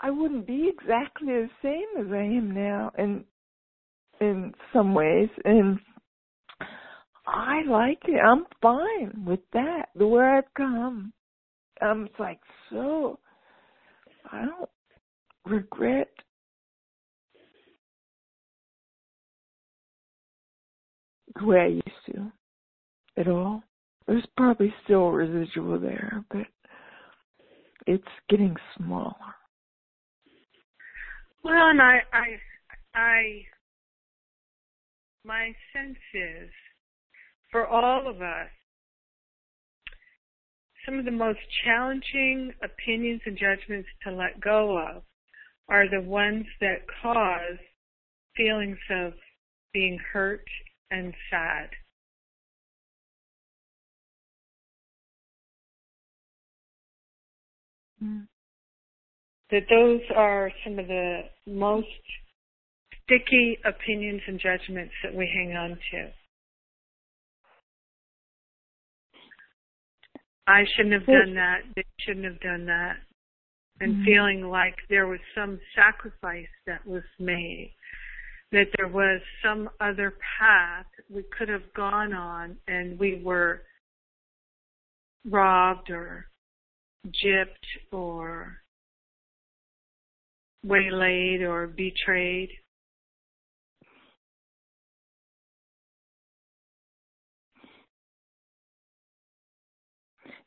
[0.00, 3.24] I wouldn't be exactly the same as I am now in
[4.20, 5.78] in some ways and
[7.26, 8.20] I like it.
[8.24, 9.90] I'm fine with that.
[9.94, 11.12] The way I've come.
[11.80, 12.40] I'm it's like
[12.70, 13.18] so
[14.30, 14.70] I don't
[15.46, 16.08] regret
[21.38, 22.32] the way I used to
[23.20, 23.62] at all.
[24.06, 26.46] There's probably still residual there, but
[27.86, 29.14] it's getting smaller.
[31.44, 33.42] Well, and I, I, I,
[35.24, 36.50] my sense is,
[37.50, 38.48] for all of us,
[40.84, 45.02] some of the most challenging opinions and judgments to let go of
[45.68, 47.58] are the ones that cause
[48.36, 49.12] feelings of
[49.72, 50.44] being hurt
[50.90, 51.70] and sad.
[58.02, 58.28] Mm.
[59.50, 61.86] That those are some of the most
[63.04, 66.12] sticky opinions and judgments that we hang on to.
[70.46, 71.60] I shouldn't have done that.
[71.76, 72.96] They shouldn't have done that.
[73.80, 74.04] And Mhm.
[74.04, 77.74] feeling like there was some sacrifice that was made,
[78.50, 83.62] that there was some other path we could have gone on and we were
[85.24, 86.28] robbed or
[87.10, 88.62] gypped or
[90.64, 92.50] waylaid or betrayed.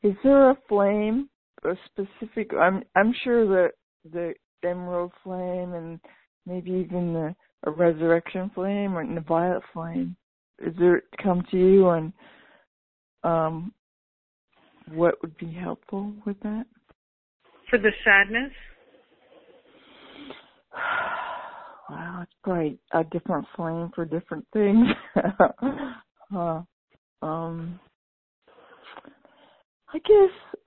[0.02, 1.28] Is there a flame,
[1.64, 2.52] a specific?
[2.54, 3.72] I'm I'm sure that
[4.10, 4.34] the
[4.64, 6.00] emerald flame and
[6.44, 7.34] maybe even the
[7.64, 10.16] a resurrection flame or the violet flame.
[10.58, 12.12] Is there come to you on
[13.22, 13.72] um
[14.88, 16.64] what would be helpful with that?
[17.70, 18.52] For the sadness,
[21.90, 24.86] Wow, it's probably a different flame for different things.
[26.30, 26.62] huh.
[27.22, 27.78] Um,
[29.94, 30.62] I guess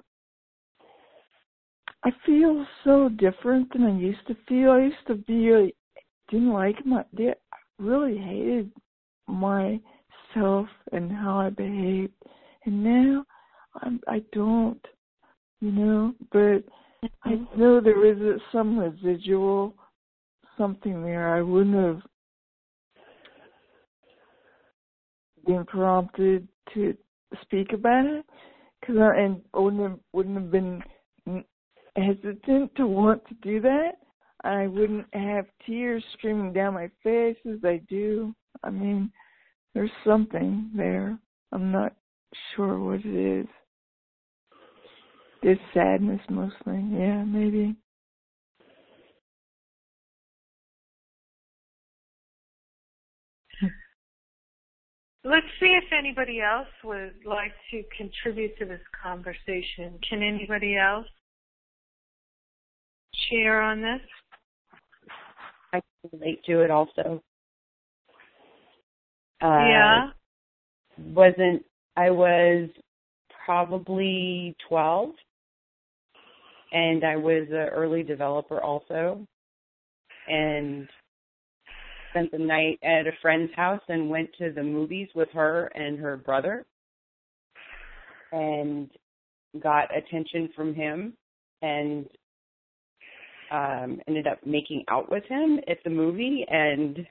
[2.06, 4.72] I feel so different than I used to feel.
[4.72, 5.76] I used to be really,
[6.30, 7.34] didn't like my, I
[7.80, 8.72] really hated
[9.28, 12.14] myself and how I behaved,
[12.66, 13.26] and now
[13.82, 14.86] I'm, I don't,
[15.62, 16.14] you know.
[16.32, 16.64] But
[17.24, 17.60] I mm-hmm.
[17.60, 19.74] know there is some residual
[20.58, 21.36] something there.
[21.36, 22.02] I wouldn't have
[25.46, 26.96] been prompted to
[27.42, 28.26] speak about it
[28.80, 30.84] because I and wouldn't have, wouldn't have been
[31.96, 33.94] hesitant to want to do that.
[34.44, 38.36] I wouldn't have tears streaming down my face as I do.
[38.64, 39.12] I mean,
[39.74, 41.18] there's something there.
[41.52, 41.94] I'm not
[42.56, 43.48] sure what it is.
[45.42, 46.84] It's sadness mostly.
[46.92, 47.76] Yeah, maybe.
[55.26, 60.00] Let's see if anybody else would like to contribute to this conversation.
[60.08, 61.08] Can anybody else
[63.30, 64.02] share on this?
[65.74, 67.22] I can relate to it also.
[69.44, 70.10] Uh, yeah.
[70.98, 71.66] Wasn't
[71.98, 72.70] I was
[73.46, 75.12] probably twelve,
[76.72, 79.26] and I was an early developer also,
[80.28, 80.88] and
[82.16, 86.00] spent the night at a friend's house and went to the movies with her and
[86.00, 86.66] her brother,
[88.32, 88.90] and
[89.62, 91.14] got attention from him,
[91.62, 92.08] and
[93.52, 96.46] um ended up making out with him at the movie.
[96.50, 97.06] And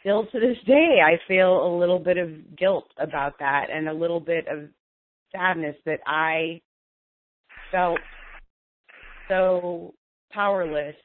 [0.00, 3.92] still to this day I feel a little bit of guilt about that and a
[3.92, 4.70] little bit of
[5.30, 6.60] sadness that I
[7.70, 8.00] felt
[9.28, 9.94] so
[10.32, 10.96] powerless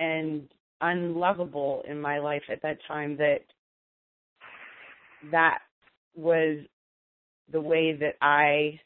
[0.00, 0.48] and
[0.80, 3.40] unlovable in my life at that time that
[5.30, 5.58] that
[6.16, 6.58] was
[7.52, 8.80] the way that I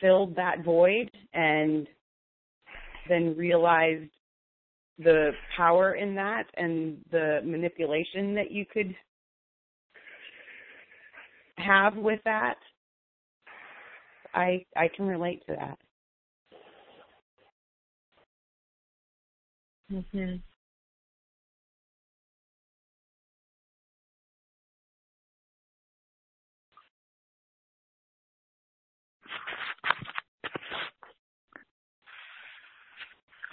[0.00, 1.88] filled that void and
[3.08, 4.10] then realized
[4.98, 8.94] the power in that and the manipulation that you could
[11.56, 12.56] have with that.
[14.34, 15.78] I i can relate to that
[19.92, 20.36] Mm-hmm.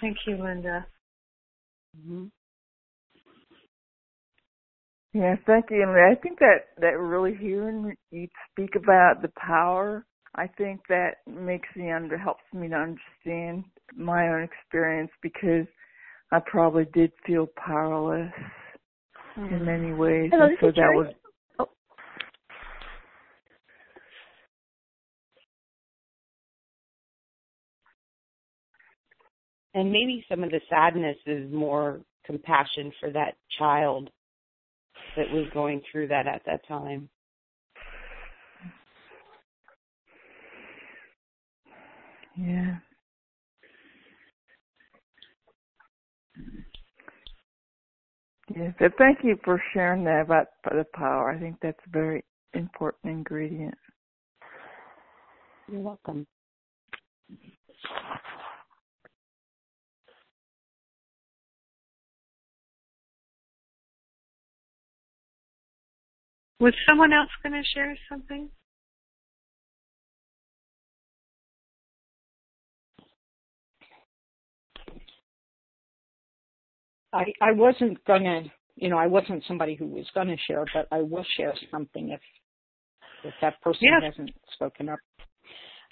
[0.00, 0.86] Thank you, Linda.
[1.98, 2.26] mm-hmm.
[5.12, 5.82] Yeah, thank you.
[5.82, 10.04] And I think that that really hearing you speak about the power,
[10.36, 13.64] I think that makes me under helps me to understand
[13.96, 15.66] my own experience because
[16.32, 18.32] I probably did feel powerless
[19.38, 19.54] Mm-hmm.
[19.54, 20.96] in many ways, Hello, and so that Terry.
[20.96, 21.06] was
[29.72, 34.10] and maybe some of the sadness is more compassion for that child
[35.16, 37.08] that was going through that at that time
[42.36, 42.76] yeah.
[48.54, 51.30] Yes, yeah, thank you for sharing that about the power.
[51.30, 53.76] I think that's a very important ingredient.
[55.70, 56.26] You're welcome.
[66.58, 68.50] Was someone else going to share something?
[77.12, 78.42] I I wasn't gonna,
[78.76, 82.20] you know, I wasn't somebody who was gonna share, but I will share something if
[83.24, 84.02] if that person yes.
[84.02, 84.98] hasn't spoken up.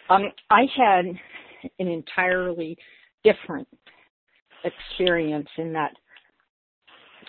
[0.09, 1.05] Um, I had
[1.79, 2.77] an entirely
[3.25, 3.69] different
[4.64, 5.93] experience in that.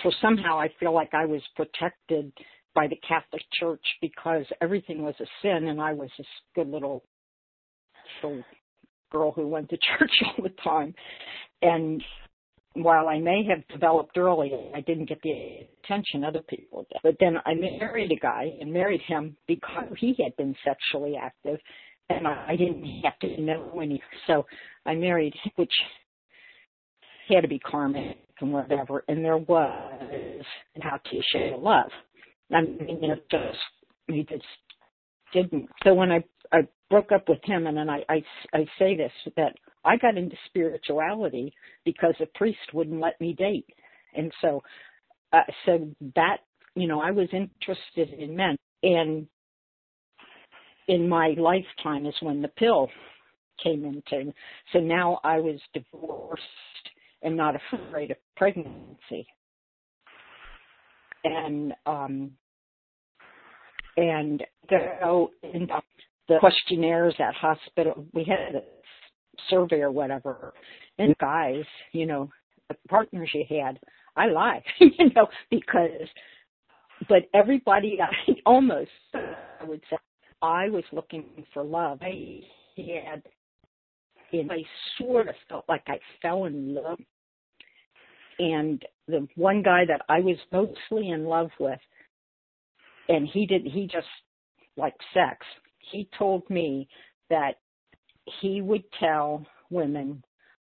[0.04, 2.32] So somehow I feel like I was protected
[2.74, 7.04] by the Catholic Church because everything was a sin, and I was this good little,
[8.24, 8.44] little
[9.12, 10.94] girl who went to church all the time,
[11.62, 12.02] and
[12.74, 17.00] while I may have developed early, I didn't get the attention other people did.
[17.04, 21.60] But then I married a guy and married him because he had been sexually active
[22.10, 24.02] and I didn't have to know any.
[24.28, 24.46] So
[24.86, 25.72] I married, which
[27.30, 29.04] had to be karmic and whatever.
[29.08, 30.44] And there was
[30.82, 31.92] how to show love.
[32.52, 33.60] I mean, it just,
[34.08, 34.44] he just
[35.34, 35.70] didn't.
[35.84, 39.12] So when I, I broke up with him and then I, I, I say this,
[39.38, 41.54] that I got into spirituality
[41.86, 43.68] because a priest wouldn't let me date.
[44.16, 44.62] And so,
[45.32, 46.38] uh, so that,
[46.76, 48.58] you know, I was interested in men.
[48.84, 49.28] And
[50.88, 52.90] in my lifetime is when the pill
[53.64, 54.34] came into.
[54.74, 56.44] So now I was divorced
[57.22, 59.28] and not afraid of pregnancy.
[61.24, 62.32] And, um,
[63.98, 64.44] and
[64.80, 65.82] go into
[66.30, 68.06] the questionnaires at hospital.
[68.14, 68.64] We had
[69.50, 70.54] survey or whatever,
[70.98, 72.30] and guys, you know,
[72.70, 73.80] the partners you had,
[74.16, 76.08] I lie, you know, because,
[77.08, 79.98] but everybody, I almost, I would say,
[80.42, 82.00] I was looking for love.
[82.02, 82.42] I
[82.78, 83.24] had,
[84.32, 84.64] and I
[84.98, 87.00] sort of felt like I fell in love.
[88.38, 91.80] And the one guy that I was mostly in love with,
[93.10, 94.08] and he did, he just
[94.78, 95.46] liked sex.
[95.92, 96.88] He told me
[97.30, 97.56] that
[98.42, 100.24] he would tell women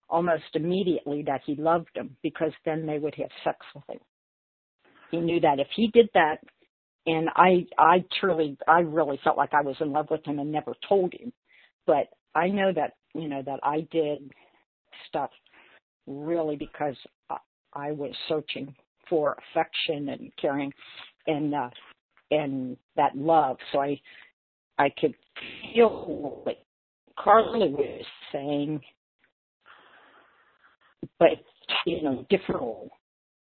[0.09, 3.99] almost immediately that he loved them because then they would have sex with him.
[5.09, 6.37] He knew that if he did that,
[7.05, 10.51] and I, I truly, I really felt like I was in love with him and
[10.51, 11.33] never told him,
[11.87, 14.31] but I know that, you know, that I did
[15.07, 15.31] stuff
[16.05, 16.95] really because
[17.29, 17.37] I,
[17.73, 18.73] I was searching
[19.09, 20.71] for affection and caring
[21.27, 21.69] and, uh,
[22.29, 23.57] and that love.
[23.71, 23.99] So I,
[24.77, 25.15] I could
[25.73, 26.59] feel like
[27.17, 28.81] Carly was saying,
[31.19, 31.29] but
[31.85, 32.89] you know, different.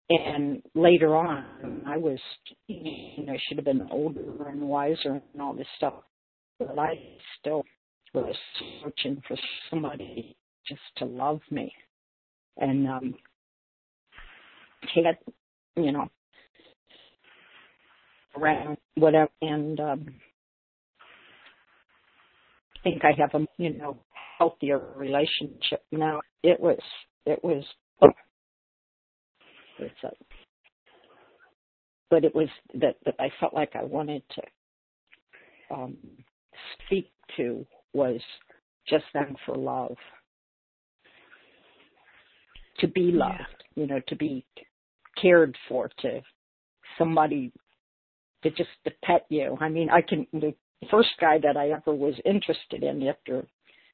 [0.10, 2.20] And later on, I was,
[2.68, 5.96] you know, should have been older and wiser and all this stuff,
[6.60, 6.94] but I
[7.40, 7.66] still
[8.14, 8.36] was
[8.82, 9.36] searching for
[9.70, 10.38] somebody
[10.68, 11.74] just to love me.
[12.58, 13.16] And um
[14.96, 15.18] had,
[15.76, 16.08] you know,
[18.38, 20.06] around whatever, and um
[22.90, 23.98] think I have a you know
[24.38, 26.22] healthier relationship now.
[26.44, 26.80] It was
[27.26, 27.64] it was
[29.80, 30.10] it's a,
[32.10, 35.98] but it was that that I felt like I wanted to um,
[36.86, 38.22] speak to was
[38.88, 39.98] just them for love,
[42.80, 43.38] to be loved,
[43.76, 43.82] yeah.
[43.82, 44.46] you know, to be
[45.22, 46.22] cared for, to
[46.98, 47.52] somebody
[48.44, 49.58] to just to pet you.
[49.60, 50.26] I mean, I can
[50.92, 53.46] first guy that I ever was interested in after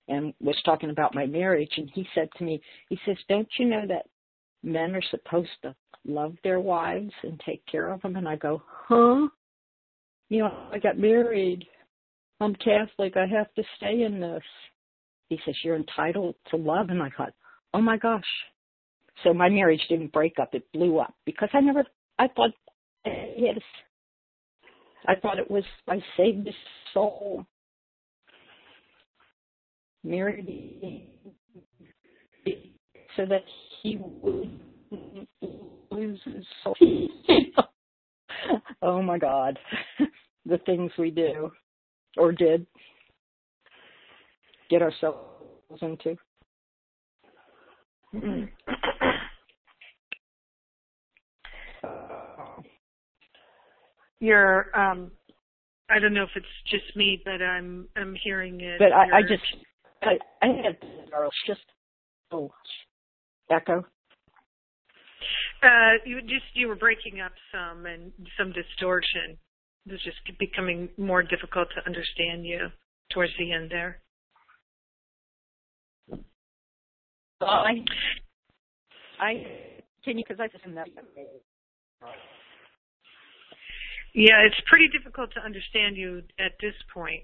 [0.08, 3.66] and was talking about my marriage and he said to me, he says, Don't you
[3.66, 4.08] know that
[4.64, 5.76] men are supposed to
[6.06, 8.16] love their wives and take care of them?
[8.16, 9.28] And I go, Huh?
[10.30, 11.66] You know, I got married.
[12.40, 13.16] I'm Catholic.
[13.16, 14.44] I have to stay in this.
[15.30, 16.90] He says, You're entitled to love.
[16.90, 17.34] And I thought,
[17.74, 18.24] Oh my gosh.
[19.24, 20.54] So my marriage didn't break up.
[20.54, 21.86] It blew up because I never,
[22.20, 22.52] I thought
[23.06, 23.62] he had
[25.08, 26.56] I thought it was I saved his
[26.94, 27.46] soul.
[30.04, 31.10] Married
[33.16, 33.44] so that
[33.82, 34.60] he would
[35.92, 36.76] lose his soul.
[38.82, 39.58] oh my God.
[40.46, 41.52] the things we do
[42.18, 42.66] or did
[44.70, 46.16] get ourselves into.
[54.24, 55.12] You're um
[55.90, 58.80] I don't know if it's just me, but I'm I'm hearing it.
[58.80, 59.44] But I, I just
[60.02, 60.78] I I had
[61.46, 61.60] just
[62.32, 62.50] oh
[63.52, 63.86] echo.
[65.62, 69.38] Uh, you just you were breaking up some and some distortion.
[69.86, 72.70] It was just becoming more difficult to understand you
[73.12, 74.00] towards the end there.
[77.42, 77.84] I
[79.20, 79.46] I
[80.06, 80.64] can you because I just
[84.14, 87.24] Yeah, it's pretty difficult to understand you at this point.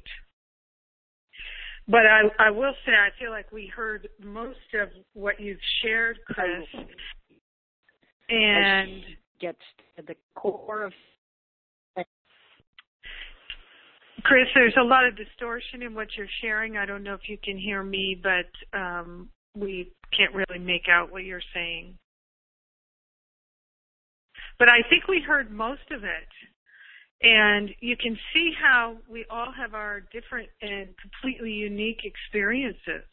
[1.88, 6.20] But I, I will say, I feel like we heard most of what you've shared,
[6.28, 6.68] Chris.
[8.30, 9.04] And
[9.40, 9.58] gets
[9.98, 10.94] to the core of
[14.24, 16.78] Chris, there's a lot of distortion in what you're sharing.
[16.78, 21.12] I don't know if you can hear me, but um, we can't really make out
[21.12, 21.98] what you're saying.
[24.58, 26.49] But I think we heard most of it.
[27.22, 33.04] And you can see how we all have our different and completely unique experiences.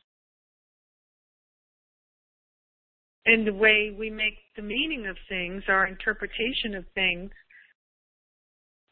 [3.24, 7.32] And the way we make the meaning of things, our interpretation of things,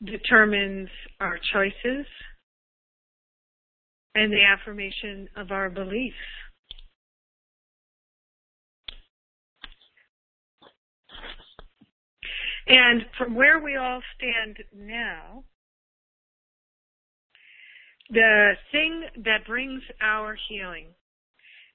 [0.05, 0.89] determines
[1.21, 2.07] our choices
[4.17, 6.17] and the affirmation of our beliefs.
[12.67, 15.45] And from where we all stand now,
[18.11, 20.87] the thing that brings our healing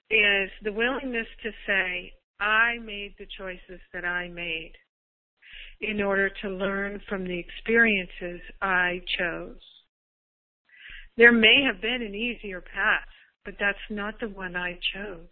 [0.09, 4.73] is the willingness to say, I made the choices that I made
[5.81, 9.61] in order to learn from the experiences I chose.
[11.17, 13.07] There may have been an easier path,
[13.45, 15.27] but that's not the one I chose.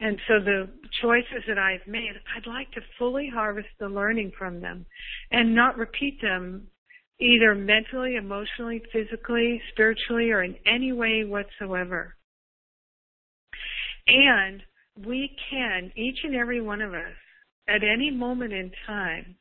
[0.00, 0.68] And so the
[1.02, 4.86] choices that I've made, I'd like to fully harvest the learning from them
[5.32, 6.68] and not repeat them
[7.20, 12.14] either mentally, emotionally, physically, spiritually, or in any way whatsoever.
[14.06, 14.62] And
[15.04, 17.14] we can, each and every one of us,
[17.68, 19.36] at any moment in time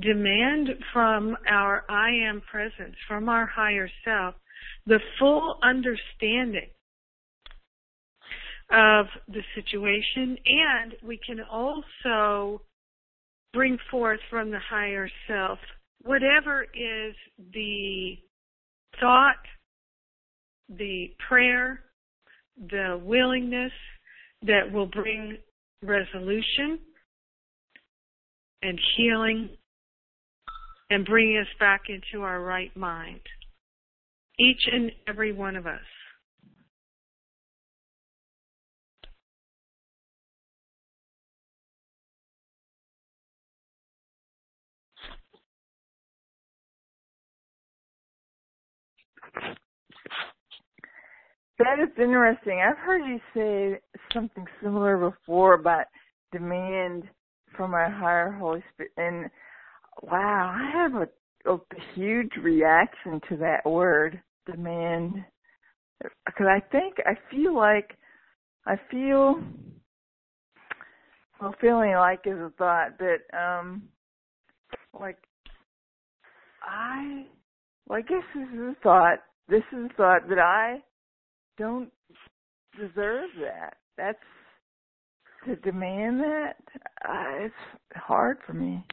[0.00, 4.34] demand from our I am presence, from our higher self,
[4.86, 6.70] the full understanding
[8.70, 12.62] of the situation and we can also
[13.52, 15.58] bring forth from the higher self
[16.04, 17.14] whatever is
[17.52, 18.16] the
[19.00, 19.36] thought,
[20.68, 21.80] the prayer,
[22.70, 23.72] the willingness
[24.42, 25.38] that will bring
[25.82, 26.78] resolution
[28.62, 29.48] and healing
[30.90, 33.20] and bringing us back into our right mind.
[34.38, 35.80] Each and every one of us.
[51.58, 52.60] That is interesting.
[52.60, 53.80] I've heard you say
[54.12, 55.84] something similar before about
[56.32, 57.04] demand
[57.56, 58.92] from our higher Holy Spirit.
[58.96, 59.30] And
[60.02, 61.58] wow, I have a, a
[61.94, 65.24] huge reaction to that word, demand.
[66.26, 67.96] Because I think, I feel like,
[68.66, 69.40] I feel,
[71.40, 73.82] well, feeling like is a thought that, um,
[74.98, 75.18] like,
[76.62, 77.26] I,
[77.88, 79.18] well, I guess this is a thought,
[79.48, 80.82] this is a thought that I
[81.58, 81.90] don't
[82.78, 83.74] deserve that.
[83.96, 84.18] That's
[85.46, 86.56] to demand that,
[87.08, 87.54] uh, it's
[87.96, 88.84] hard for me.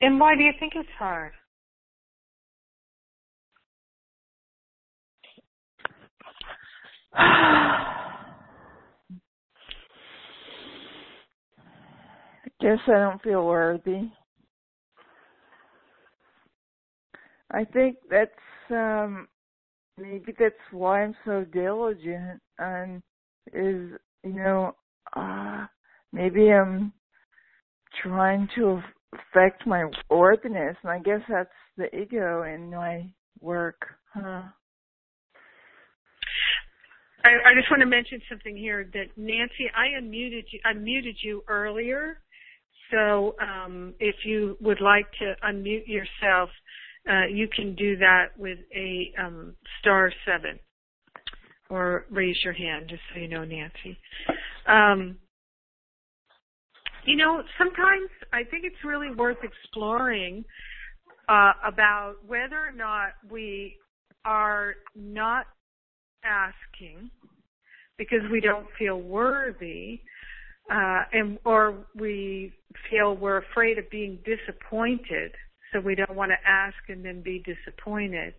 [0.00, 1.32] And why do you think it's hard?
[7.14, 7.94] I
[12.60, 14.10] guess I don't feel worthy.
[17.50, 18.30] I think that's
[18.70, 19.26] um
[19.96, 23.02] maybe that's why I'm so diligent and
[23.52, 24.74] is you know
[25.16, 25.66] uh
[26.12, 26.92] maybe I'm
[28.02, 28.82] trying to
[29.12, 33.08] affect my worthiness and I guess that's the ego in my
[33.40, 34.42] work, huh?
[37.24, 41.42] I, I just want to mention something here that Nancy, I unmuted you, unmuted you
[41.48, 42.18] earlier
[42.90, 46.50] so um, if you would like to unmute yourself,
[47.08, 50.58] uh, you can do that with a um, star seven
[51.70, 53.98] or raise your hand, just so you know, Nancy.
[54.66, 55.18] Um,
[57.08, 60.44] you know, sometimes I think it's really worth exploring
[61.26, 63.76] uh, about whether or not we
[64.26, 65.46] are not
[66.22, 67.10] asking
[67.96, 70.00] because we don't feel worthy
[70.70, 72.52] uh, and or we
[72.90, 75.32] feel we're afraid of being disappointed,
[75.72, 78.34] so we don't want to ask and then be disappointed.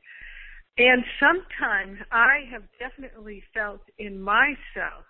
[0.77, 5.05] And sometimes I have definitely felt in myself,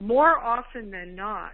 [0.00, 1.52] more often than not,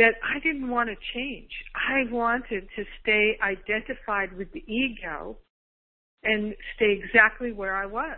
[0.00, 1.50] that I didn't want to change.
[1.74, 5.36] I wanted to stay identified with the ego
[6.22, 8.16] and stay exactly where I was.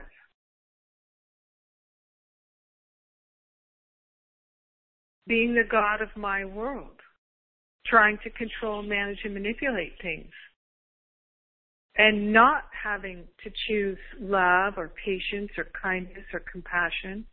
[5.27, 7.01] Being the God of my world,
[7.85, 10.31] trying to control, manage, and manipulate things.
[11.97, 17.27] And not having to choose love or patience or kindness or compassion.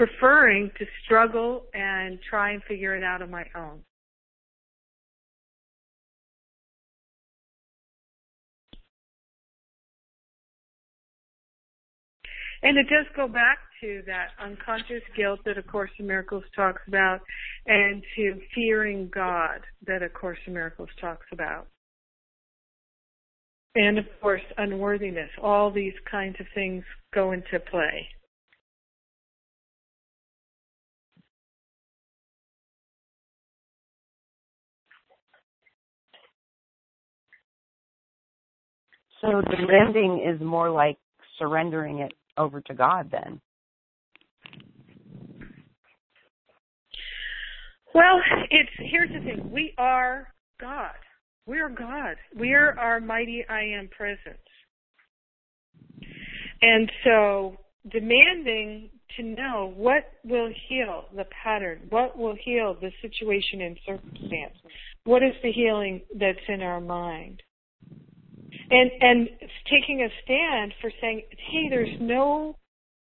[0.00, 3.80] Preferring to struggle and try and figure it out on my own.
[12.62, 16.80] And it does go back to that unconscious guilt that A Course in Miracles talks
[16.88, 17.20] about
[17.66, 21.66] and to fearing God that A Course in Miracles talks about.
[23.74, 25.28] And of course, unworthiness.
[25.42, 28.08] All these kinds of things go into play.
[39.20, 40.98] So the rending is more like
[41.38, 43.40] surrendering it over to God then.
[47.94, 49.50] Well, it's here's the thing.
[49.52, 50.28] We are
[50.60, 50.94] God.
[51.46, 52.16] We are God.
[52.38, 54.38] We are our mighty I am presence.
[56.62, 57.56] And so
[57.90, 64.54] demanding to know what will heal the pattern, what will heal the situation and circumstance,
[65.04, 67.42] what is the healing that's in our mind.
[68.70, 69.28] And and
[69.68, 72.56] taking a stand for saying, hey, there's no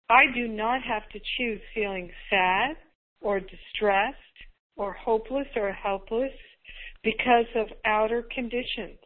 [0.08, 2.76] I do not have to choose feeling sad
[3.20, 4.16] or distressed
[4.76, 6.32] or hopeless or helpless
[7.02, 8.98] because of outer conditions.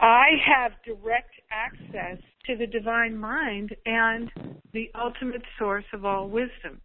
[0.00, 4.30] I have direct access to the divine mind and
[4.72, 6.80] the ultimate source of all wisdom.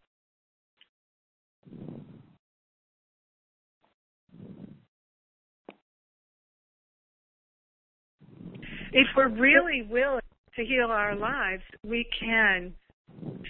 [8.92, 10.22] If we're really willing
[10.56, 12.74] to heal our lives, we can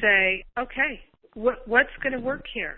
[0.02, 1.02] say, okay,
[1.34, 2.78] what, what's going to work here?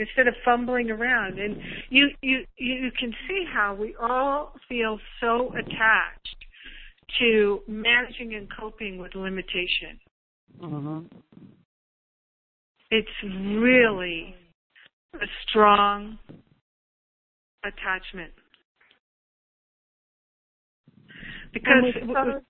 [0.00, 1.38] instead of fumbling around.
[1.38, 1.56] And
[1.90, 6.36] you you you can see how we all feel so attached
[7.18, 10.00] to managing and coping with limitation.
[10.60, 11.00] Mm-hmm.
[12.90, 14.34] It's really
[15.14, 16.18] a strong
[17.64, 18.32] attachment.
[21.52, 22.40] Because so,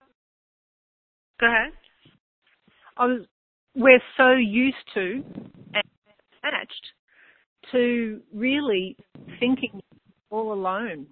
[1.41, 1.73] go ahead.
[2.97, 3.21] I was
[3.75, 5.23] we're so used to
[5.75, 5.85] and
[6.45, 6.87] attached
[7.73, 8.97] to really
[9.39, 9.81] thinking
[10.31, 11.07] all alone.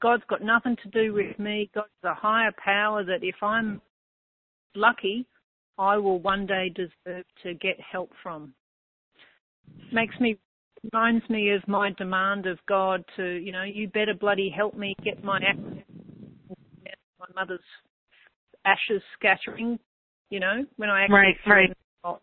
[0.00, 1.70] God's got nothing to do with me.
[1.74, 3.82] God's a higher power that if I'm
[4.74, 5.26] lucky,
[5.78, 8.54] I will one day deserve to get help from.
[9.92, 10.38] Makes me
[10.92, 14.94] reminds me of my demand of God to, you know, you better bloody help me
[15.02, 15.82] get my my
[17.36, 17.60] mother's
[18.64, 19.78] ashes scattering,
[20.30, 21.16] you know, when I actually
[21.46, 21.70] right,
[22.04, 22.18] right.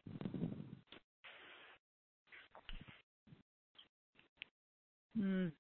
[5.18, 5.51] Mm.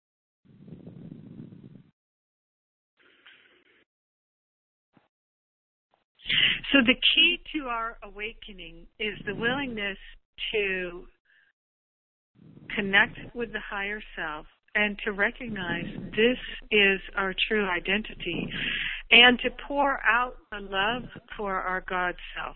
[6.71, 9.97] So the key to our awakening is the willingness
[10.51, 11.03] to
[12.75, 15.85] connect with the higher self and to recognize
[16.15, 16.39] this
[16.71, 18.47] is our true identity
[19.13, 21.03] and to pour out the love
[21.37, 22.55] for our God self.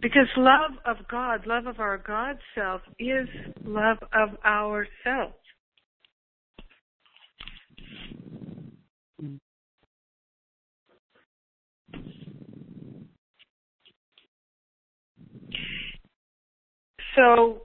[0.00, 3.28] Because love of God, love of our God self, is
[3.64, 5.34] love of ourselves.
[17.16, 17.62] So,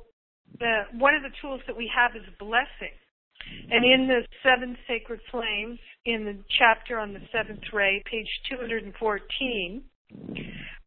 [0.60, 2.96] the, one of the tools that we have is blessing.
[3.72, 9.84] And in the Seven Sacred Flames, in the chapter on the seventh ray, page 214,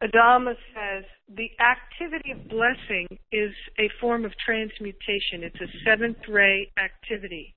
[0.02, 5.42] Adama says the activity of blessing is a form of transmutation.
[5.42, 7.54] It's a seventh ray activity.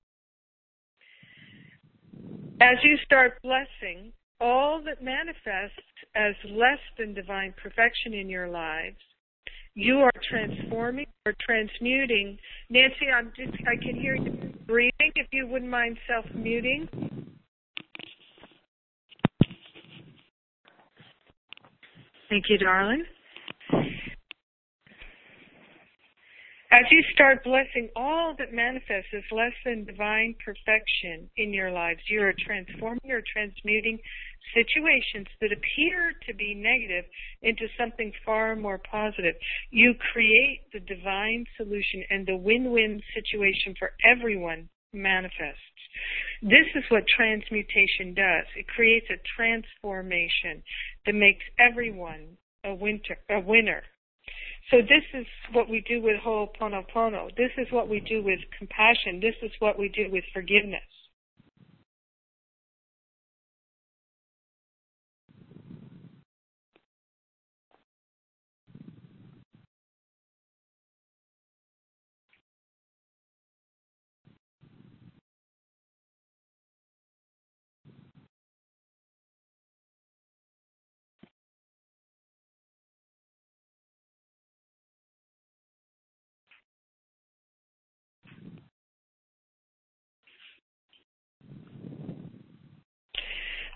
[2.62, 5.80] As you start blessing, all that manifests
[6.16, 8.98] as less than divine perfection in your lives,
[9.74, 12.38] you are transforming or transmuting.
[12.70, 15.12] Nancy, I'm just, I can hear you breathing.
[15.16, 16.88] If you wouldn't mind self muting.
[22.30, 23.06] Thank you, darling.
[26.72, 32.02] As you start blessing all that manifests as less than divine perfection in your lives,
[32.10, 33.98] you are transforming or transmuting
[34.54, 37.06] situations that appear to be negative
[37.44, 39.36] into something far more positive.
[39.70, 45.62] You create the divine solution and the win-win situation for everyone manifests.
[46.42, 48.46] This is what transmutation does.
[48.58, 50.64] It creates a transformation
[51.06, 53.84] that makes everyone a winter a winner.
[54.72, 57.36] So this is what we do with Ho'oponopono.
[57.38, 59.20] This is what we do with compassion.
[59.22, 60.82] This is what we do with forgiveness.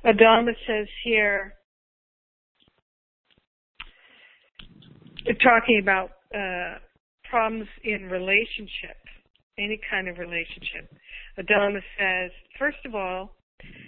[0.06, 1.54] Adama says here,
[5.44, 6.80] talking about uh,
[7.30, 8.98] problems in relationship,
[9.58, 10.90] any kind of relationship.
[11.38, 13.36] Adama says, first of all,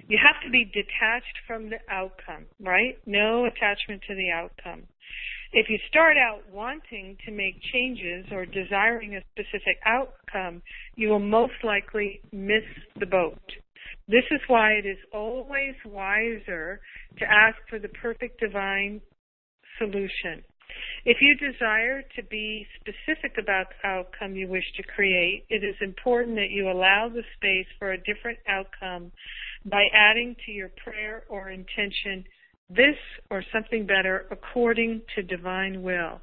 [0.07, 2.97] you have to be detached from the outcome, right?
[3.05, 4.84] No attachment to the outcome.
[5.53, 10.62] If you start out wanting to make changes or desiring a specific outcome,
[10.95, 12.64] you will most likely miss
[12.99, 13.39] the boat.
[14.12, 16.82] This is why it is always wiser
[17.18, 18.99] to ask for the perfect divine
[19.78, 20.43] solution.
[21.05, 25.76] If you desire to be specific about the outcome you wish to create, it is
[25.80, 29.14] important that you allow the space for a different outcome
[29.66, 32.26] by adding to your prayer or intention
[32.70, 32.97] this
[33.30, 36.20] or something better according to divine will.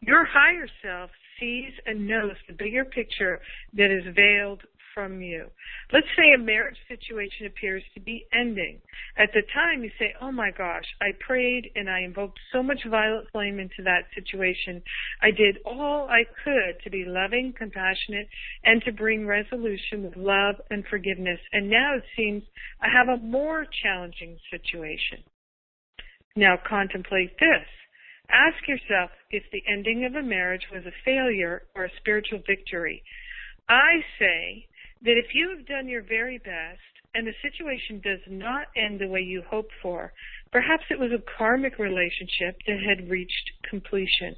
[0.00, 3.40] Your higher self sees and knows the bigger picture
[3.74, 4.62] that is veiled
[4.98, 5.46] from you.
[5.92, 8.80] Let's say a marriage situation appears to be ending.
[9.16, 12.80] At the time, you say, Oh my gosh, I prayed and I invoked so much
[12.90, 14.82] violet flame into that situation.
[15.22, 18.26] I did all I could to be loving, compassionate,
[18.64, 21.38] and to bring resolution with love and forgiveness.
[21.52, 22.42] And now it seems
[22.82, 25.22] I have a more challenging situation.
[26.34, 27.68] Now contemplate this.
[28.30, 33.04] Ask yourself if the ending of a marriage was a failure or a spiritual victory.
[33.68, 34.66] I say
[35.02, 36.80] that if you have done your very best
[37.14, 40.12] and the situation does not end the way you hoped for,
[40.52, 44.36] perhaps it was a karmic relationship that had reached completion.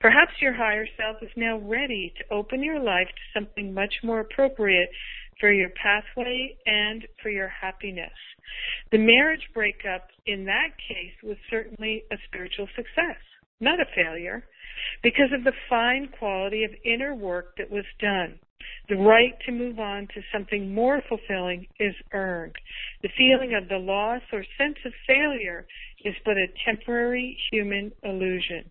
[0.00, 4.20] Perhaps your higher self is now ready to open your life to something much more
[4.20, 4.88] appropriate
[5.40, 8.12] for your pathway and for your happiness.
[8.92, 13.18] The marriage breakup in that case was certainly a spiritual success,
[13.60, 14.44] not a failure,
[15.02, 18.38] because of the fine quality of inner work that was done.
[18.88, 22.54] The right to move on to something more fulfilling is earned.
[23.02, 25.66] The feeling of the loss or sense of failure
[26.04, 28.70] is but a temporary human illusion.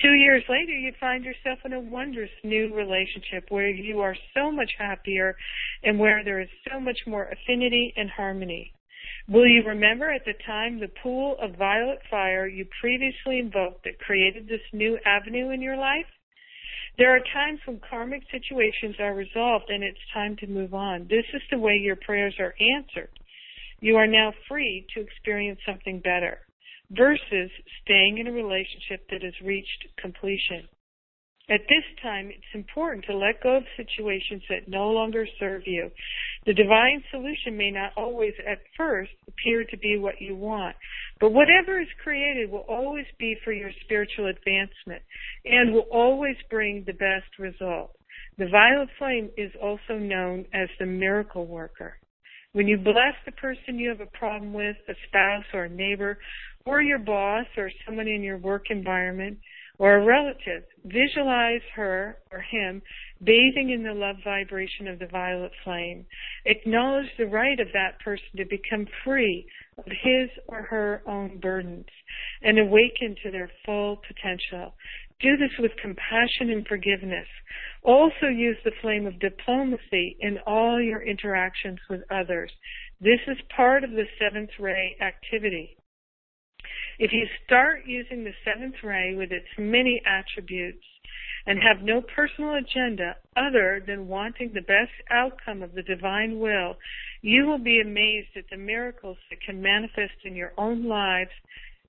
[0.00, 4.50] Two years later, you find yourself in a wondrous new relationship where you are so
[4.50, 5.36] much happier
[5.82, 8.72] and where there is so much more affinity and harmony.
[9.28, 13.98] Will you remember at the time the pool of violet fire you previously invoked that
[13.98, 16.06] created this new avenue in your life?
[16.98, 21.06] There are times when karmic situations are resolved and it's time to move on.
[21.08, 23.10] This is the way your prayers are answered.
[23.80, 26.38] You are now free to experience something better
[26.90, 27.50] versus
[27.82, 30.68] staying in a relationship that has reached completion.
[31.48, 35.90] At this time, it's important to let go of situations that no longer serve you.
[36.46, 40.74] The divine solution may not always at first appear to be what you want,
[41.20, 45.02] but whatever is created will always be for your spiritual advancement
[45.44, 47.92] and will always bring the best result.
[48.38, 51.98] The violet flame is also known as the miracle worker.
[52.52, 56.18] When you bless the person you have a problem with, a spouse or a neighbor,
[56.64, 59.38] or your boss or someone in your work environment,
[59.78, 62.82] or a relative, visualize her or him
[63.22, 66.06] bathing in the love vibration of the violet flame.
[66.46, 69.46] Acknowledge the right of that person to become free
[69.78, 71.86] of his or her own burdens
[72.42, 74.74] and awaken to their full potential.
[75.20, 77.26] Do this with compassion and forgiveness.
[77.82, 82.50] Also use the flame of diplomacy in all your interactions with others.
[83.00, 85.76] This is part of the seventh ray activity.
[86.98, 90.84] If you start using the seventh ray with its many attributes
[91.50, 96.76] and have no personal agenda other than wanting the best outcome of the divine will,
[97.22, 101.32] you will be amazed at the miracles that can manifest in your own lives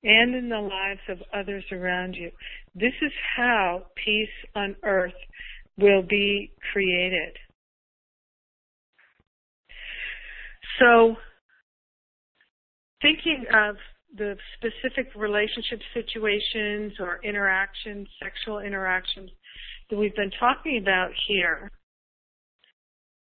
[0.03, 2.31] and in the lives of others around you.
[2.73, 5.13] This is how peace on earth
[5.77, 7.37] will be created.
[10.79, 11.17] So,
[12.99, 13.75] thinking of
[14.17, 19.29] the specific relationship situations or interactions, sexual interactions
[19.91, 21.69] that we've been talking about here,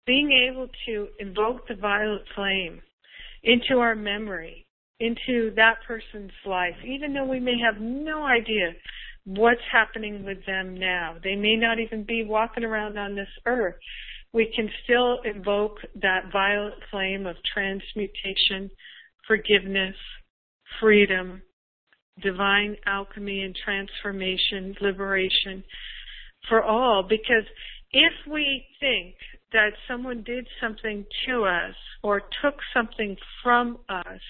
[0.05, 2.82] being able to invoke the violet flame
[3.43, 4.65] into our memory,
[4.99, 8.74] into that person's life, even though we may have no idea
[9.26, 11.15] what's happening with them now.
[11.24, 13.76] They may not even be walking around on this earth.
[14.34, 18.70] We can still invoke that violet flame of transmutation,
[19.26, 19.95] forgiveness,
[20.80, 21.41] freedom,
[22.22, 25.63] divine alchemy and transformation, liberation
[26.48, 27.04] for all.
[27.08, 27.45] Because
[27.91, 29.16] if we think
[29.54, 34.22] that someone did something to us or took something from us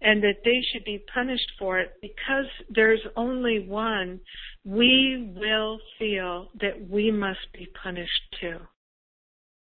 [0.00, 4.20] and that they should be punished for it because there's only one,
[4.64, 8.58] we will feel that we must be punished too.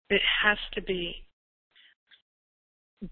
[0.10, 1.16] It has to be.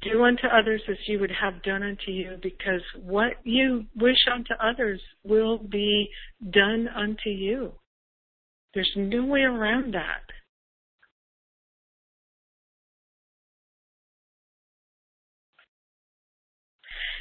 [0.01, 4.53] Do unto others as you would have done unto you, because what you wish unto
[4.53, 6.09] others will be
[6.49, 7.73] done unto you.
[8.73, 10.21] There's no way around that.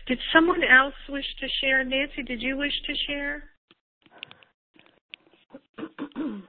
[0.06, 1.84] Did someone else wish to share?
[1.84, 3.44] Nancy, did you wish to share?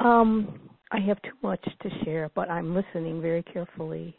[0.00, 0.60] Um,
[0.92, 4.16] I have too much to share, but I'm listening very carefully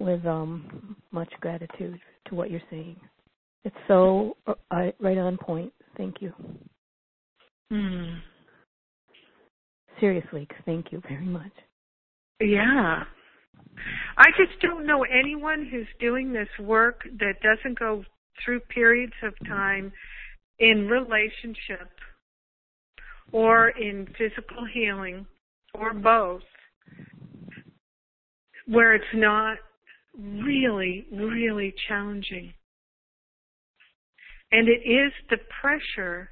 [0.00, 2.96] with um much gratitude to what you're saying.
[3.64, 4.54] It's so uh,
[5.00, 5.72] right on point.
[5.96, 6.32] Thank you.
[7.70, 8.18] Hmm.
[10.00, 11.52] Seriously, thank you very much.
[12.40, 13.04] Yeah.
[14.18, 18.04] I just don't know anyone who's doing this work that doesn't go
[18.44, 19.92] through periods of time
[20.58, 21.88] in relationship
[23.32, 25.26] or in physical healing
[25.74, 26.42] or both
[28.66, 29.58] where it's not
[30.18, 32.52] really, really challenging.
[34.54, 36.30] And it is the pressure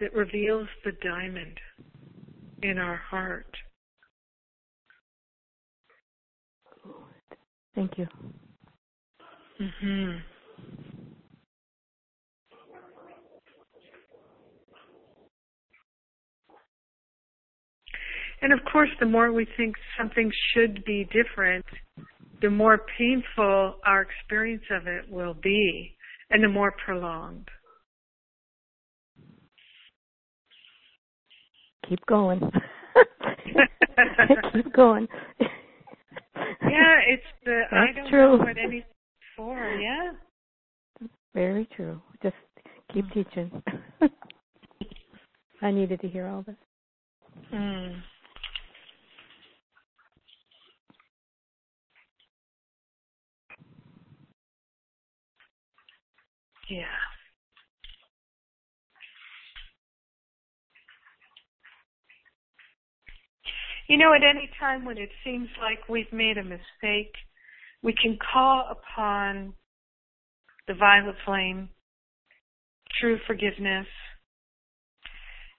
[0.00, 1.58] that reveals the diamond
[2.62, 3.56] in our heart.
[7.74, 8.06] Thank you.
[9.58, 10.22] Mhm.
[18.42, 21.64] And of course, the more we think something should be different,
[22.42, 25.96] the more painful our experience of it will be,
[26.32, 27.48] and the more prolonged.
[31.88, 32.40] Keep going.
[34.52, 35.08] Keep going.
[35.40, 38.38] Yeah, it's the That's I don't true.
[38.38, 38.84] know what anything's
[39.36, 39.78] for.
[39.78, 40.12] Yeah.
[41.34, 42.00] Very true.
[42.22, 42.36] Just
[42.92, 43.62] keep teaching.
[45.62, 46.56] I needed to hear all this.
[47.52, 48.02] Mm.
[56.72, 56.84] Yeah.
[63.88, 67.12] You know, at any time when it seems like we've made a mistake,
[67.82, 69.52] we can call upon
[70.66, 71.68] the violet flame,
[72.98, 73.86] true forgiveness,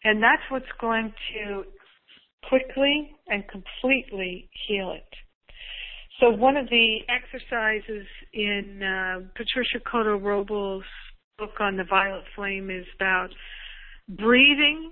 [0.04, 1.64] and that's what's going to
[2.50, 5.14] quickly and completely heal it.
[6.20, 10.84] So one of the exercises in uh, Patricia Cota-Robles'
[11.38, 13.30] book on the violet flame is about
[14.10, 14.92] breathing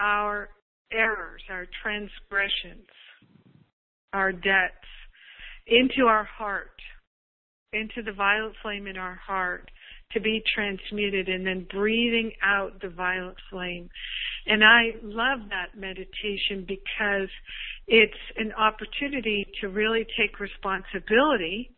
[0.00, 0.48] our
[0.92, 2.86] errors, our transgressions,
[4.12, 4.74] our debts
[5.66, 6.70] into our heart,
[7.72, 9.70] into the violet flame in our heart
[10.12, 13.88] to be transmuted and then breathing out the violet flame.
[14.46, 17.28] And I love that meditation because
[17.86, 21.70] it's an opportunity to really take responsibility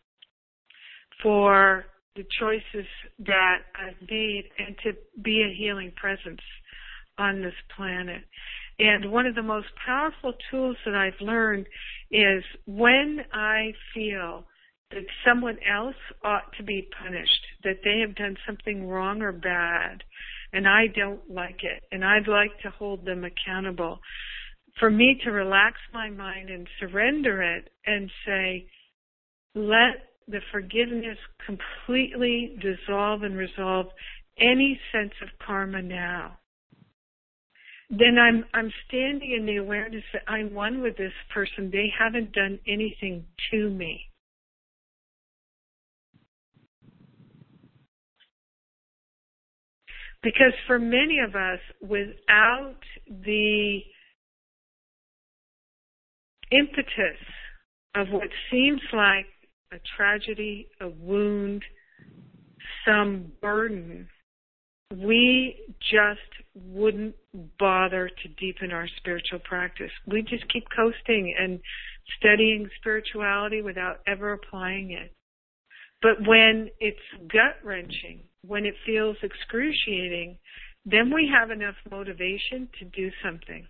[1.22, 1.84] for
[2.16, 2.86] the choices
[3.20, 4.92] that I've made and to
[5.22, 6.40] be a healing presence
[7.18, 8.22] on this planet.
[8.78, 11.66] And one of the most powerful tools that I've learned
[12.10, 14.44] is when I feel
[14.90, 20.02] that someone else ought to be punished, that they have done something wrong or bad,
[20.52, 23.98] and I don't like it, and I'd like to hold them accountable.
[24.78, 28.66] For me to relax my mind and surrender it and say,
[29.54, 33.86] let the forgiveness completely dissolve and resolve
[34.38, 36.38] any sense of karma now.
[37.90, 41.70] Then I'm I'm standing in the awareness that I'm one with this person.
[41.70, 44.00] They haven't done anything to me.
[50.22, 53.80] Because for many of us, without the
[56.50, 57.18] impetus
[57.94, 59.26] of what seems like
[59.74, 61.62] a tragedy, a wound,
[62.86, 64.08] some burden,
[65.02, 66.20] we just
[66.54, 67.14] wouldn't
[67.58, 69.90] bother to deepen our spiritual practice.
[70.06, 71.58] We just keep coasting and
[72.18, 75.12] studying spirituality without ever applying it.
[76.02, 76.98] But when it's
[77.32, 80.38] gut wrenching, when it feels excruciating,
[80.84, 83.66] then we have enough motivation to do something.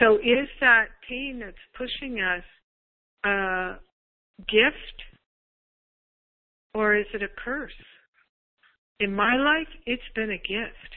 [0.00, 2.44] So is that pain that's pushing us
[3.24, 3.74] a
[4.38, 5.02] gift
[6.74, 7.72] or is it a curse?
[9.00, 10.94] In my life, it's been a gift.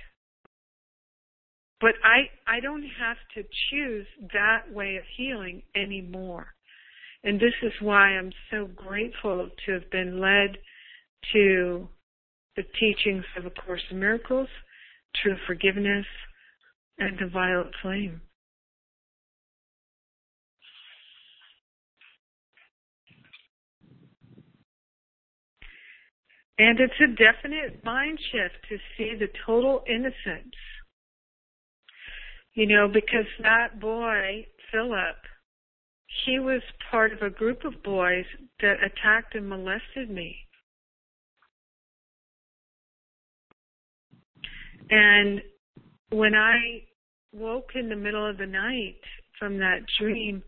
[1.81, 6.47] But I, I don't have to choose that way of healing anymore.
[7.23, 10.57] And this is why I'm so grateful to have been led
[11.33, 11.87] to
[12.55, 14.47] the teachings of A Course in Miracles,
[15.21, 16.05] True Forgiveness,
[16.97, 18.21] and the Violet Flame.
[26.57, 30.55] And it's a definite mind shift to see the total innocence.
[32.53, 35.17] You know, because that boy, Philip,
[36.25, 38.25] he was part of a group of boys
[38.61, 40.37] that attacked and molested me.
[44.89, 45.41] And
[46.11, 46.83] when I
[47.33, 49.01] woke in the middle of the night
[49.37, 50.41] from that dream,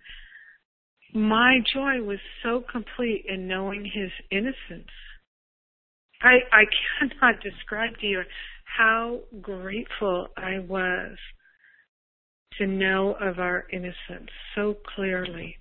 [1.13, 4.91] my joy was so complete in knowing his innocence.
[6.21, 6.63] I, I
[6.99, 8.21] cannot describe to you
[8.77, 11.17] how grateful I was
[12.57, 15.57] to know of our innocence so clearly.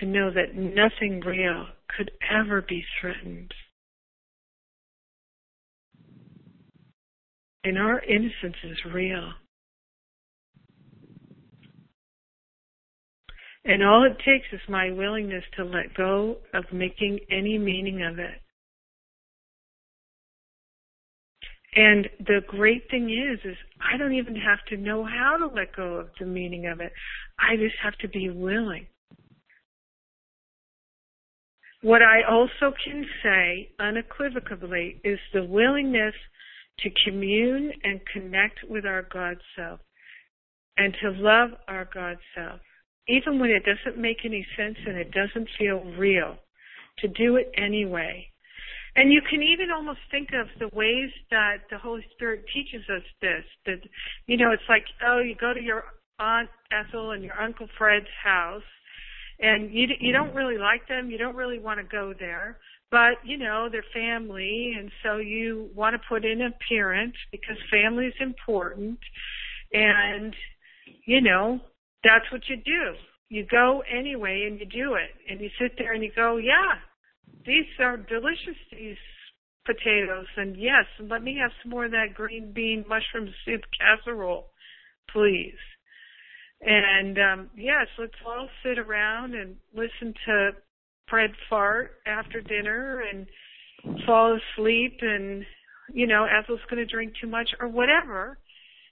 [0.00, 1.66] To know that nothing real
[1.96, 3.52] could ever be threatened.
[7.64, 9.32] And our innocence is real.
[13.68, 18.18] And all it takes is my willingness to let go of making any meaning of
[18.18, 18.40] it.
[21.76, 25.76] And the great thing is, is I don't even have to know how to let
[25.76, 26.92] go of the meaning of it.
[27.38, 28.86] I just have to be willing.
[31.82, 36.14] What I also can say unequivocally is the willingness
[36.78, 39.80] to commune and connect with our God self
[40.78, 42.60] and to love our God self
[43.08, 46.36] even when it doesn't make any sense and it doesn't feel real,
[46.98, 48.28] to do it anyway.
[48.96, 53.02] And you can even almost think of the ways that the Holy Spirit teaches us
[53.20, 53.44] this.
[53.66, 53.78] That,
[54.26, 55.84] you know, it's like, oh, you go to your
[56.18, 58.62] Aunt Ethel and your Uncle Fred's house,
[59.38, 61.10] and you you don't really like them.
[61.10, 62.58] You don't really want to go there,
[62.90, 67.56] but you know they're family, and so you want to put in an appearance because
[67.70, 68.98] family is important.
[69.72, 70.34] And
[71.06, 71.60] you know,
[72.04, 72.94] that's what you do.
[73.28, 75.10] You go anyway and you do it.
[75.30, 76.80] And you sit there and you go, yeah,
[77.46, 78.96] these are delicious, these
[79.66, 80.26] potatoes.
[80.36, 84.46] And yes, let me have some more of that green bean mushroom soup casserole,
[85.12, 85.58] please.
[86.60, 90.50] And um yes, let's all sit around and listen to
[91.08, 93.26] Fred fart after dinner and
[94.06, 95.44] fall asleep and
[95.92, 98.38] you know, Ethel's going to drink too much or whatever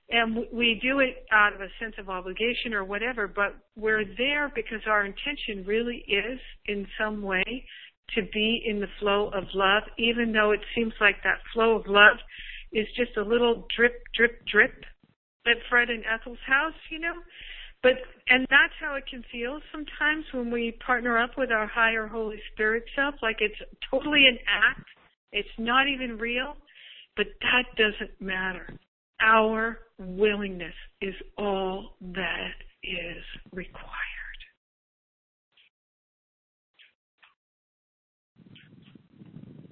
[0.09, 4.53] and we do it out of a sense of obligation or whatever, but we're there
[4.55, 7.65] because our intention really is in some way
[8.15, 11.87] to be in the flow of love, even though it seems like that flow of
[11.89, 12.19] love
[12.73, 14.85] is just a little drip, drip, drip
[15.47, 17.15] at Fred and Ethel's house, you know?
[17.83, 17.95] But,
[18.29, 22.41] and that's how it can feel sometimes when we partner up with our higher Holy
[22.53, 23.59] Spirit self, like it's
[23.91, 24.87] totally an act.
[25.33, 26.55] It's not even real,
[27.17, 28.79] but that doesn't matter
[29.21, 33.23] our willingness is all that is
[33.53, 33.93] required.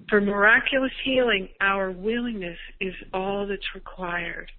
[0.09, 4.51] For miraculous healing, our willingness is all that's required.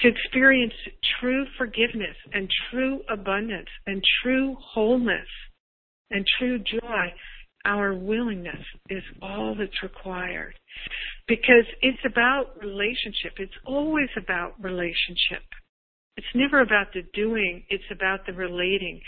[0.00, 0.74] To experience
[1.20, 5.28] true forgiveness and true abundance and true wholeness
[6.10, 7.12] and true joy,
[7.66, 10.54] our willingness is all that's required.
[11.28, 13.34] Because it's about relationship.
[13.38, 15.42] It's always about relationship.
[16.16, 19.00] It's never about the doing, it's about the relating.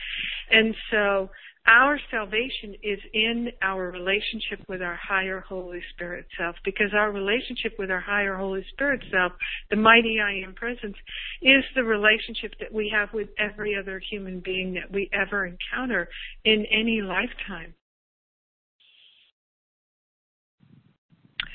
[0.50, 1.30] And so
[1.66, 7.74] our salvation is in our relationship with our higher Holy Spirit self because our relationship
[7.78, 9.32] with our higher Holy Spirit self,
[9.70, 10.96] the mighty I am presence,
[11.42, 16.08] is the relationship that we have with every other human being that we ever encounter
[16.44, 17.74] in any lifetime.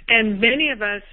[0.09, 1.03] And many of us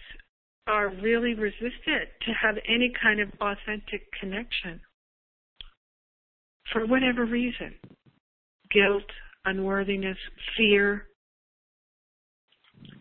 [0.66, 4.80] are really resistant to have any kind of authentic connection.
[6.72, 7.74] for whatever reason
[8.72, 9.02] guilt,
[9.44, 10.16] unworthiness,
[10.56, 11.06] fear.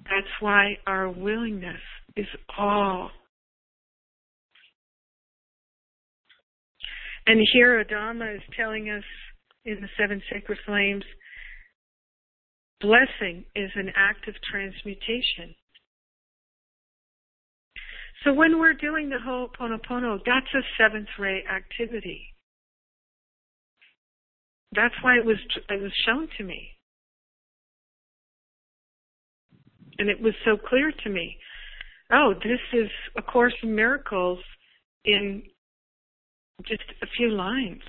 [0.06, 1.82] That's why our willingness
[2.16, 2.26] is
[2.58, 3.12] all.
[7.28, 9.04] And here Adama is telling us
[9.66, 11.04] in the seven sacred flames
[12.82, 15.54] blessing is an act of transmutation.
[18.24, 22.34] So when we're doing the Ho'oponopono, that's a seventh ray activity.
[24.74, 25.38] That's why it was
[25.70, 26.70] it was shown to me.
[29.98, 31.38] And it was so clear to me.
[32.12, 34.40] Oh, this is a course in miracles
[35.06, 35.44] in
[36.66, 37.82] just a few lines.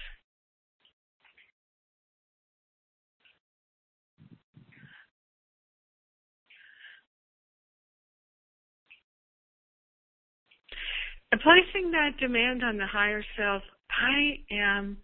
[11.38, 14.98] Placing that demand on the higher self, I am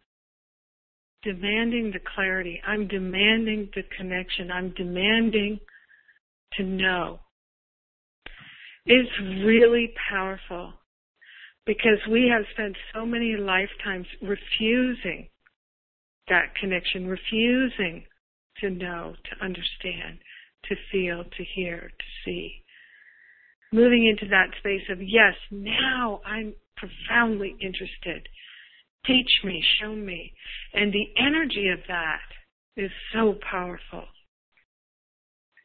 [1.23, 2.61] demanding the clarity.
[2.67, 4.51] I'm demanding the connection.
[4.51, 5.61] I'm demanding
[6.55, 7.21] to know.
[8.87, 9.11] It's
[9.45, 10.73] really powerful
[11.67, 15.29] because we have spent so many lifetimes refusing
[16.29, 18.05] that connection, refusing
[18.61, 20.19] to know, to understand,
[20.65, 22.63] to feel, to hear, to see
[23.73, 28.29] moving into that space of, yes, now I'm profoundly interested.
[29.07, 30.33] Teach me, show me.
[30.75, 32.21] And the energy of that
[32.77, 34.05] is so powerful.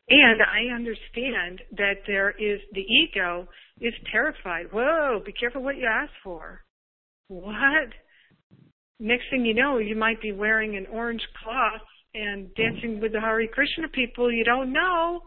[0.09, 3.47] And I understand that there is the ego
[3.79, 4.67] is terrified.
[4.71, 6.61] Whoa, be careful what you ask for.
[7.29, 7.89] What?
[8.99, 11.81] Next thing you know, you might be wearing an orange cloth
[12.13, 15.21] and dancing with the Hare Krishna people you don't know.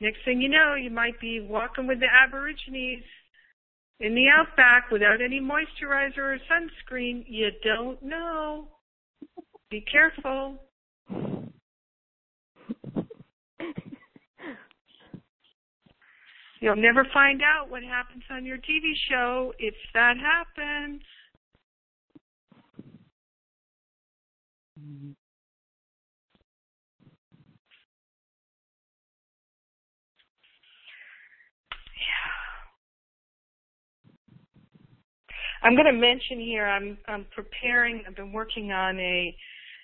[0.00, 3.04] Next thing you know, you might be walking with the Aborigines
[4.00, 7.24] in the outback without any moisturizer or sunscreen.
[7.26, 8.68] You don't know.
[9.70, 10.58] Be careful.
[16.60, 21.02] You'll never find out what happens on your TV show if that happens.
[24.80, 25.12] Mm-hmm.
[35.64, 39.34] I'm going to mention here I'm, I'm preparing, I've been working on a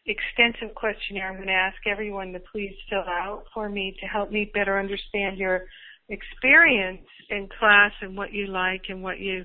[0.06, 4.30] extensive questionnaire I'm going to ask everyone to please fill out for me to help
[4.30, 5.64] me better understand your
[6.08, 9.44] experience in class and what you like and what you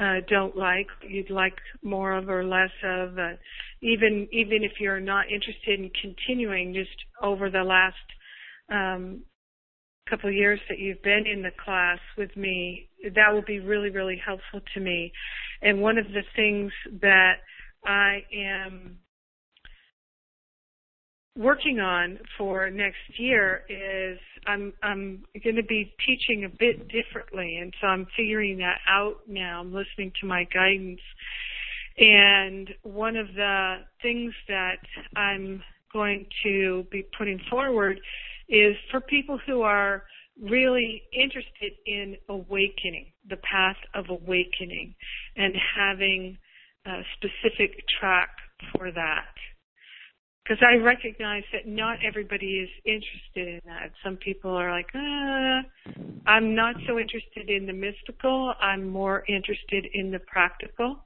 [0.00, 3.18] uh, don't like, you'd like more of or less of.
[3.18, 3.32] Uh,
[3.82, 6.90] even even if you're not interested in continuing, just
[7.22, 7.96] over the last
[8.70, 9.22] um,
[10.08, 13.90] couple of years that you've been in the class with me, that will be really,
[13.90, 15.12] really helpful to me.
[15.62, 17.34] And one of the things that
[17.84, 18.98] I am
[21.36, 27.58] working on for next year is I'm I'm going to be teaching a bit differently,
[27.60, 29.60] and so I'm figuring that out now.
[29.60, 31.00] I'm listening to my guidance,
[31.98, 34.78] and one of the things that
[35.14, 35.62] I'm
[35.92, 38.00] going to be putting forward
[38.48, 40.04] is for people who are
[40.42, 44.94] really interested in awakening, the path of awakening,
[45.36, 46.38] and having
[46.86, 48.30] a specific track
[48.76, 49.34] for that.
[50.44, 53.90] Because I recognize that not everybody is interested in that.
[54.04, 55.62] Some people are like, ah,
[56.26, 58.54] I'm not so interested in the mystical.
[58.60, 61.04] I'm more interested in the practical.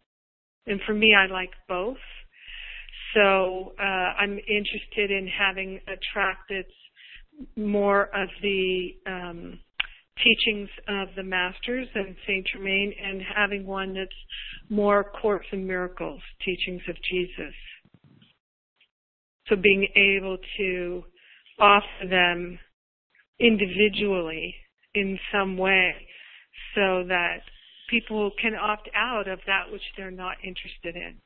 [0.67, 1.97] And for me, I like both.
[3.15, 6.69] So uh, I'm interested in having a track that's
[7.57, 9.59] more of the um,
[10.23, 14.11] teachings of the masters and Saint Germain, and having one that's
[14.69, 17.55] more Course in Miracles, teachings of Jesus.
[19.49, 21.05] So being able to
[21.59, 22.59] offer them
[23.39, 24.55] individually
[24.95, 25.95] in some way
[26.75, 27.39] so that
[27.89, 31.17] people can opt out of that which they're not interested in.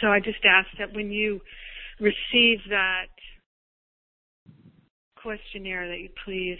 [0.00, 1.40] So I just ask that when you
[2.00, 3.06] receive that
[5.22, 6.58] questionnaire, that you please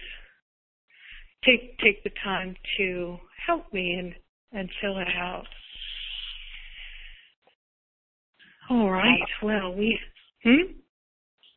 [1.45, 3.17] take take the time to
[3.47, 4.15] help me and
[4.53, 5.47] and fill it out.
[8.71, 9.21] All right.
[9.43, 9.99] Well, we.
[10.45, 10.73] Hmm.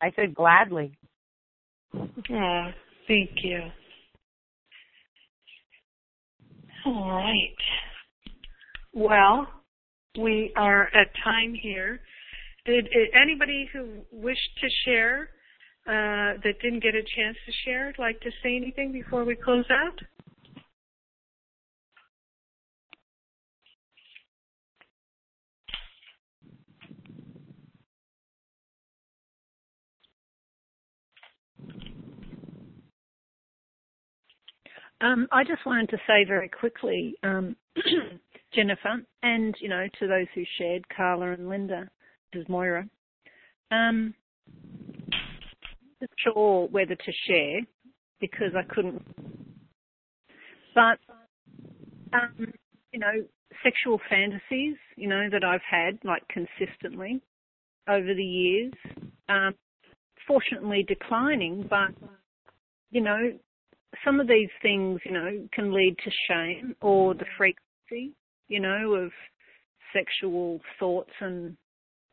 [0.02, 0.96] I said gladly.
[1.94, 2.70] Oh,
[3.08, 3.60] thank you.
[6.84, 7.56] All right.
[8.92, 9.48] Well,
[10.18, 12.00] we are at time here.
[12.64, 15.30] Did anybody who wished to share
[15.86, 19.66] uh, that didn't get a chance to share like to say anything before we close
[19.70, 20.00] out?
[35.00, 37.54] Um, I just wanted to say very quickly, um,
[38.54, 41.88] Jennifer, and you know to those who shared, Carla and Linda,
[42.32, 42.88] this is Moira.
[43.70, 44.14] Um,
[46.18, 47.60] sure whether to share
[48.20, 49.02] because I couldn't.
[50.74, 50.98] But
[52.12, 52.52] um,
[52.92, 53.24] you know,
[53.62, 57.20] sexual fantasies, you know, that I've had like consistently
[57.88, 58.72] over the years.
[59.28, 59.54] Um,
[60.26, 61.90] fortunately, declining, but
[62.90, 63.32] you know,
[64.04, 68.14] some of these things, you know, can lead to shame or the frequency,
[68.48, 69.10] you know, of
[69.92, 71.56] sexual thoughts and,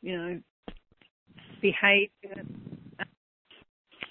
[0.01, 0.39] you know,
[1.61, 2.43] behaviour,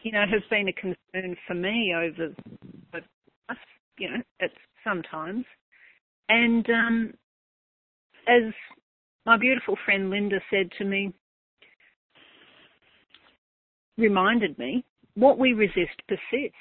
[0.03, 2.35] you know, has been a concern for me over
[2.93, 3.03] the
[3.99, 4.51] you know, at
[4.85, 5.45] sometimes.
[6.29, 7.15] And um,
[8.27, 8.53] as
[9.27, 11.13] my beautiful friend Linda said to me,
[13.99, 14.85] reminded me,
[15.15, 16.57] what we resist persists.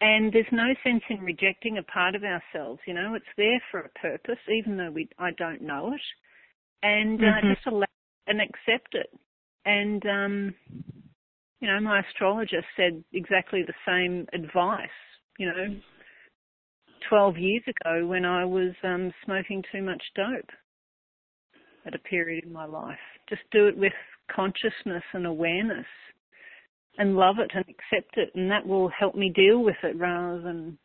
[0.00, 2.80] And there's no sense in rejecting a part of ourselves.
[2.86, 6.00] You know, it's there for a purpose, even though we I don't know it,
[6.82, 7.54] and uh, mm-hmm.
[7.54, 7.86] just allow
[8.26, 9.10] and accept it.
[9.64, 10.54] And um,
[11.60, 14.88] you know, my astrologer said exactly the same advice.
[15.38, 15.80] You know,
[17.08, 20.50] 12 years ago when I was um, smoking too much dope
[21.86, 22.98] at a period in my life.
[23.28, 23.92] Just do it with
[24.34, 25.86] consciousness and awareness
[26.98, 30.40] and love it and accept it, and that will help me deal with it rather
[30.40, 30.78] than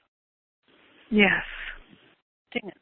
[1.09, 1.43] yes,
[2.53, 2.73] it.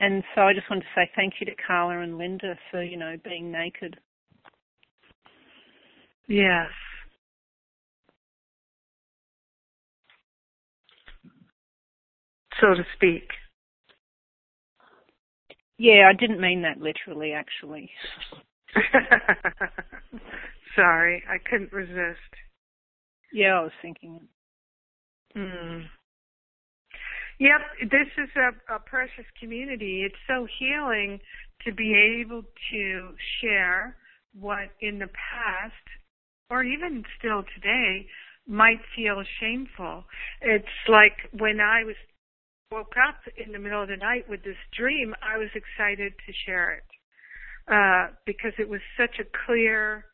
[0.00, 2.96] And so I just wanted to say thank you to Carla and Linda for you
[2.96, 3.96] know being naked.
[6.26, 6.68] Yes.
[12.60, 13.28] So to speak.
[15.78, 17.90] Yeah, I didn't mean that literally, actually.
[20.76, 22.18] Sorry, I couldn't resist.
[23.32, 24.20] Yeah, I was thinking
[25.34, 25.38] it.
[25.38, 25.84] Mm.
[27.40, 30.04] Yep, this is a, a precious community.
[30.04, 31.18] It's so healing
[31.66, 33.08] to be able to
[33.40, 33.96] share
[34.38, 35.72] what in the past,
[36.50, 38.06] or even still today,
[38.46, 40.04] might feel shameful.
[40.42, 41.96] It's like when I was
[42.70, 46.32] woke up in the middle of the night with this dream, I was excited to
[46.46, 46.84] share it
[47.68, 50.04] uh, because it was such a clear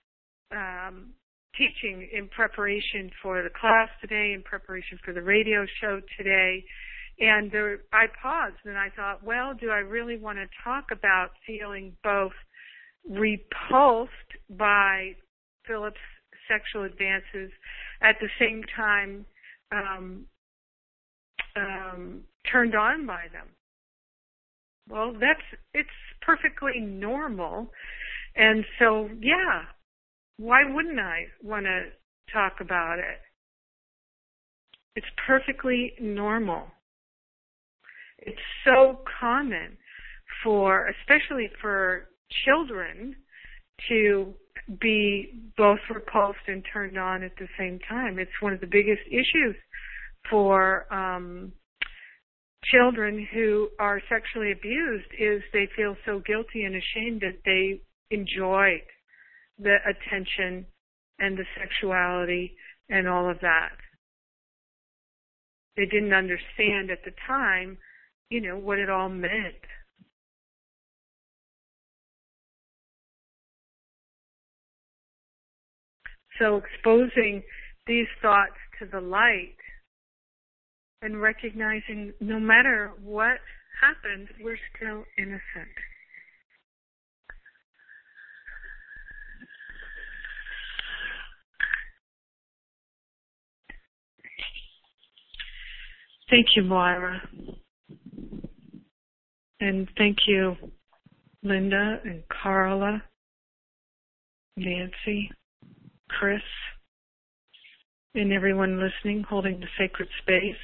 [0.52, 1.10] um,
[1.56, 6.64] teaching in preparation for the class today, in preparation for the radio show today.
[7.18, 11.30] And there, I paused and I thought, well, do I really want to talk about
[11.46, 12.32] feeling both
[13.08, 14.10] repulsed
[14.48, 15.16] by
[15.66, 15.96] Philip's
[16.48, 17.50] sexual advances
[18.00, 19.26] at the same time
[19.72, 20.24] um,
[21.56, 23.48] um, turned on by them?
[24.88, 25.42] Well, that's
[25.72, 25.88] it's
[26.22, 27.70] perfectly normal.
[28.36, 29.62] And so, yeah,
[30.38, 31.86] why wouldn't I want to
[32.32, 33.18] talk about it?
[34.96, 36.66] It's perfectly normal.
[38.18, 39.78] It's so common
[40.42, 42.08] for, especially for
[42.44, 43.16] children,
[43.88, 44.34] to
[44.80, 48.18] be both repulsed and turned on at the same time.
[48.18, 49.56] It's one of the biggest issues
[50.28, 51.52] for um,
[52.64, 57.80] children who are sexually abused is they feel so guilty and ashamed that they
[58.10, 58.82] enjoy
[59.58, 60.66] the attention
[61.18, 62.56] and the sexuality
[62.88, 63.76] and all of that.
[65.76, 67.78] They didn't understand at the time,
[68.28, 69.54] you know, what it all meant.
[76.38, 77.42] So exposing
[77.86, 79.56] these thoughts to the light
[81.02, 83.38] and recognizing no matter what
[83.80, 85.74] happened, we're still innocent.
[96.28, 97.20] Thank you, Moira.
[99.58, 100.54] And thank you,
[101.42, 103.02] Linda and Carla,
[104.56, 105.30] Nancy,
[106.08, 106.40] Chris,
[108.14, 110.54] and everyone listening, holding the sacred space.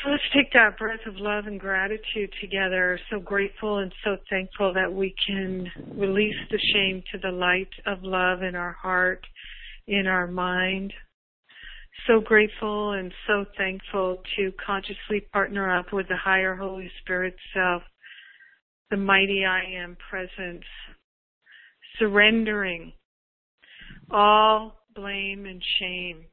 [0.00, 2.98] So let's take that breath of love and gratitude together.
[3.10, 8.02] So grateful and so thankful that we can release the shame to the light of
[8.02, 9.24] love in our heart,
[9.86, 10.92] in our mind,
[12.06, 17.82] so grateful and so thankful to consciously partner up with the higher Holy Spirit self,
[18.90, 20.64] the mighty I am presence,
[21.98, 22.92] surrendering
[24.10, 26.24] all blame and shame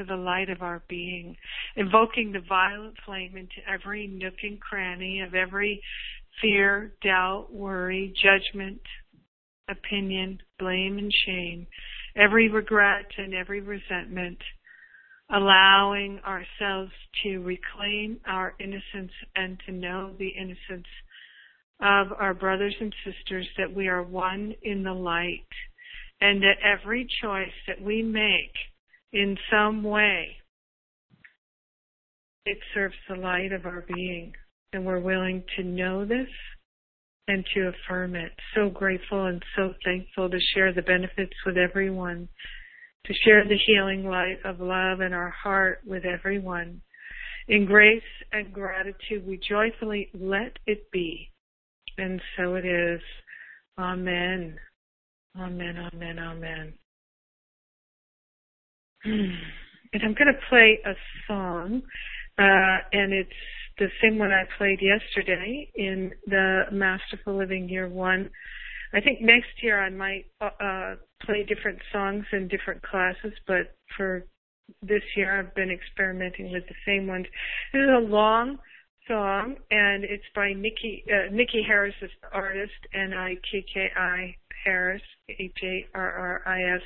[0.00, 1.36] to the light of our being,
[1.76, 5.82] invoking the violet flame into every nook and cranny of every
[6.40, 8.80] fear, doubt, worry, judgment,
[9.68, 11.66] opinion, blame and shame,
[12.16, 14.38] every regret and every resentment,
[15.30, 20.88] allowing ourselves to reclaim our innocence and to know the innocence
[21.82, 25.46] of our brothers and sisters that we are one in the light
[26.22, 28.52] and that every choice that we make
[29.12, 30.36] in some way
[32.46, 34.32] it serves the light of our being
[34.72, 36.28] and we're willing to know this
[37.28, 38.32] and to affirm it.
[38.54, 42.28] So grateful and so thankful to share the benefits with everyone,
[43.06, 46.80] to share the healing light of love in our heart with everyone.
[47.48, 51.30] In grace and gratitude, we joyfully let it be.
[51.98, 53.00] And so it is.
[53.78, 54.56] Amen.
[55.38, 56.72] Amen, amen, amen.
[59.92, 60.92] And I'm going to play a
[61.26, 61.82] song,
[62.38, 63.30] uh, and it's
[63.76, 68.30] the same one I played yesterday in the Masterful Living Year One.
[68.94, 70.94] I think next year I might uh, uh,
[71.24, 74.26] play different songs in different classes, but for
[74.80, 77.26] this year I've been experimenting with the same ones.
[77.72, 78.58] This is a long
[79.08, 84.36] song, and it's by Nikki uh, Nikki Harris is artist, N I K K I
[84.64, 86.82] Harris, H A R R I S,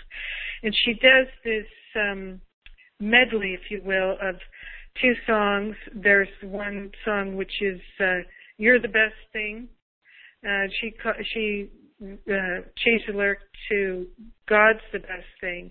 [0.62, 2.40] and she does this um,
[3.00, 4.36] medley, if you will, of
[5.00, 5.74] two songs.
[5.94, 8.20] There's one song which is uh,
[8.58, 9.68] "You're the Best Thing."
[10.46, 10.94] Uh, she
[11.32, 11.70] she
[12.02, 13.40] uh, changed the lyric
[13.70, 14.06] to
[14.48, 15.70] "God's the Best Thing,"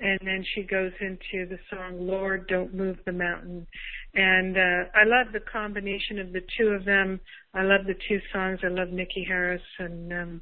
[0.00, 3.66] and then she goes into the song "Lord, Don't Move the Mountain."
[4.14, 7.20] And uh, I love the combination of the two of them.
[7.54, 8.60] I love the two songs.
[8.64, 10.40] I love Nikki Harris, and um,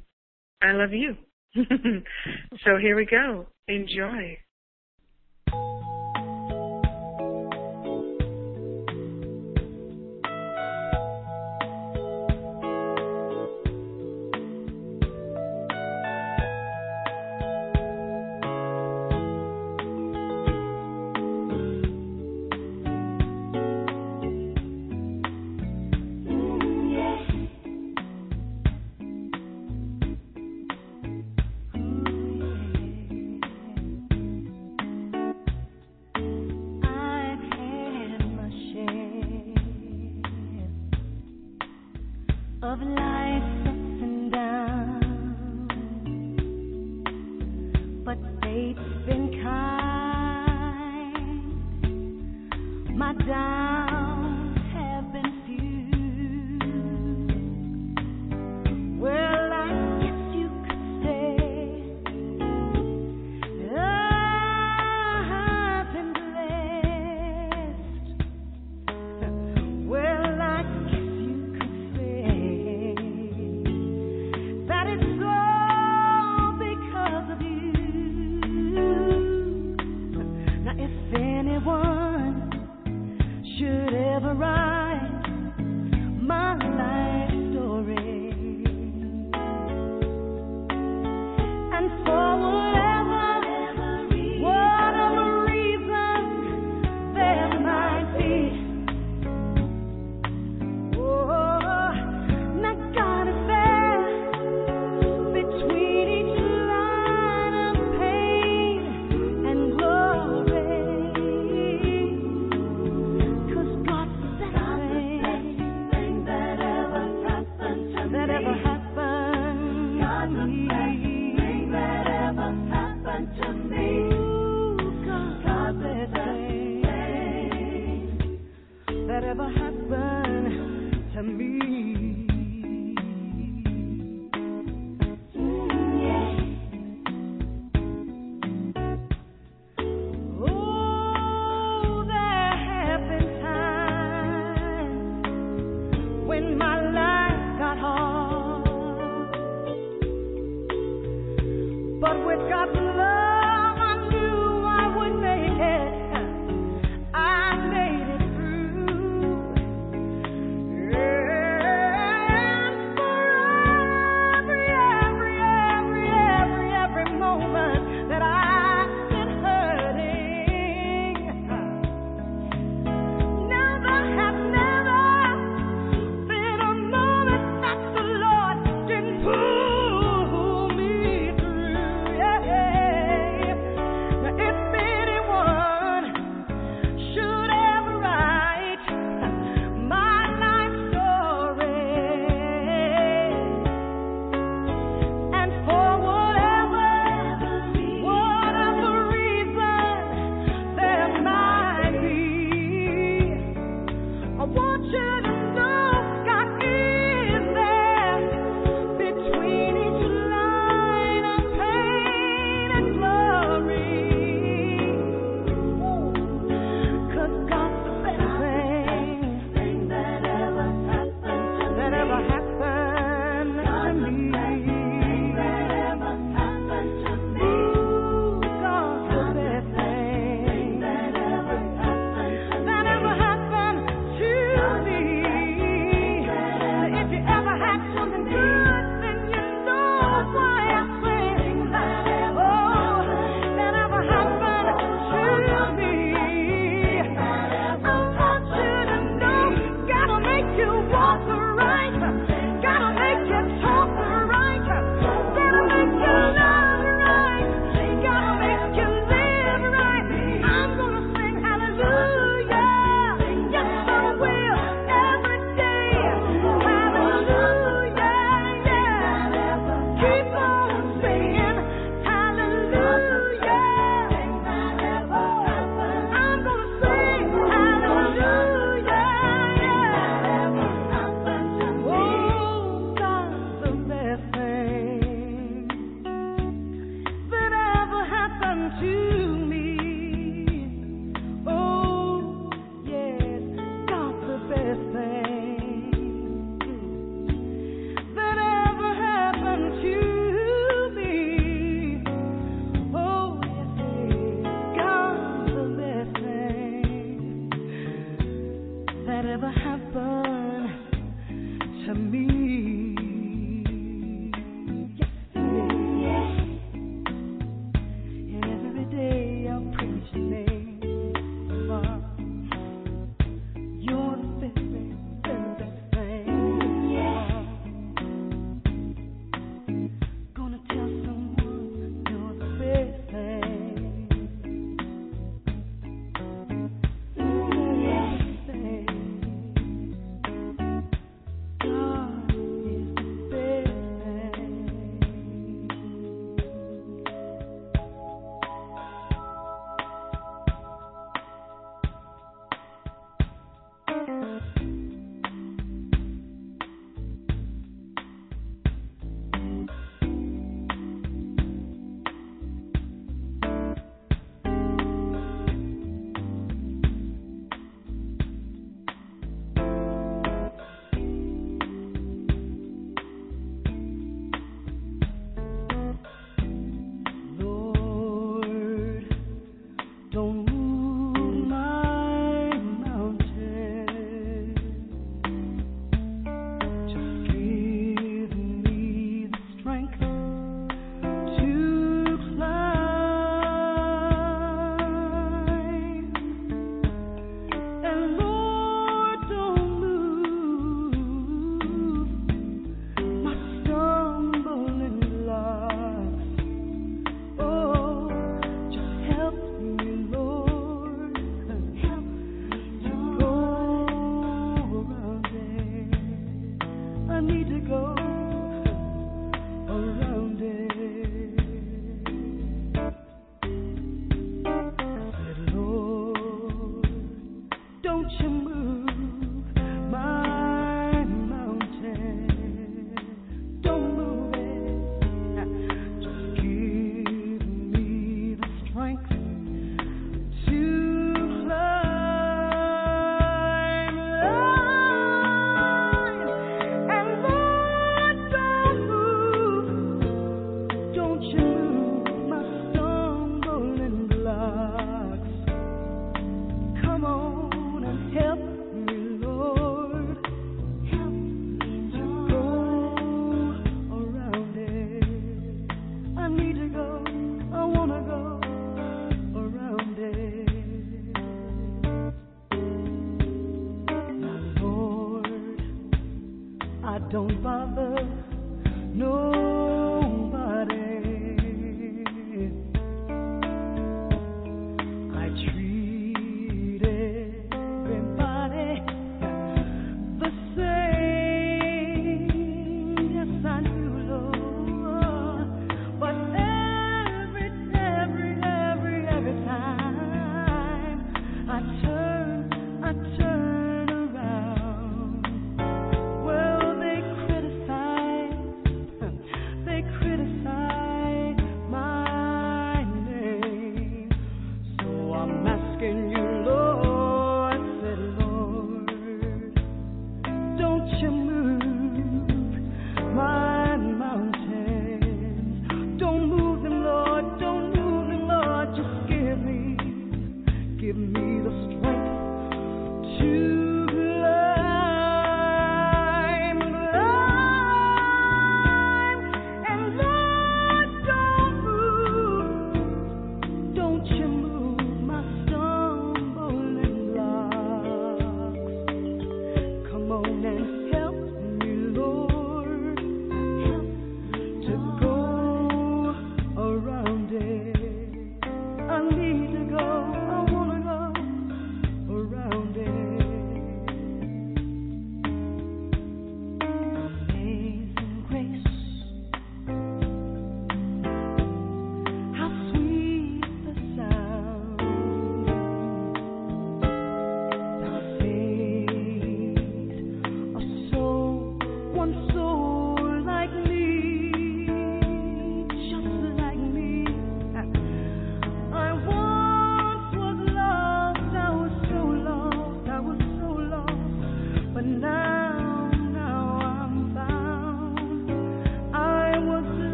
[0.61, 1.15] I love you.
[1.55, 3.47] so here we go.
[3.67, 4.37] Enjoy.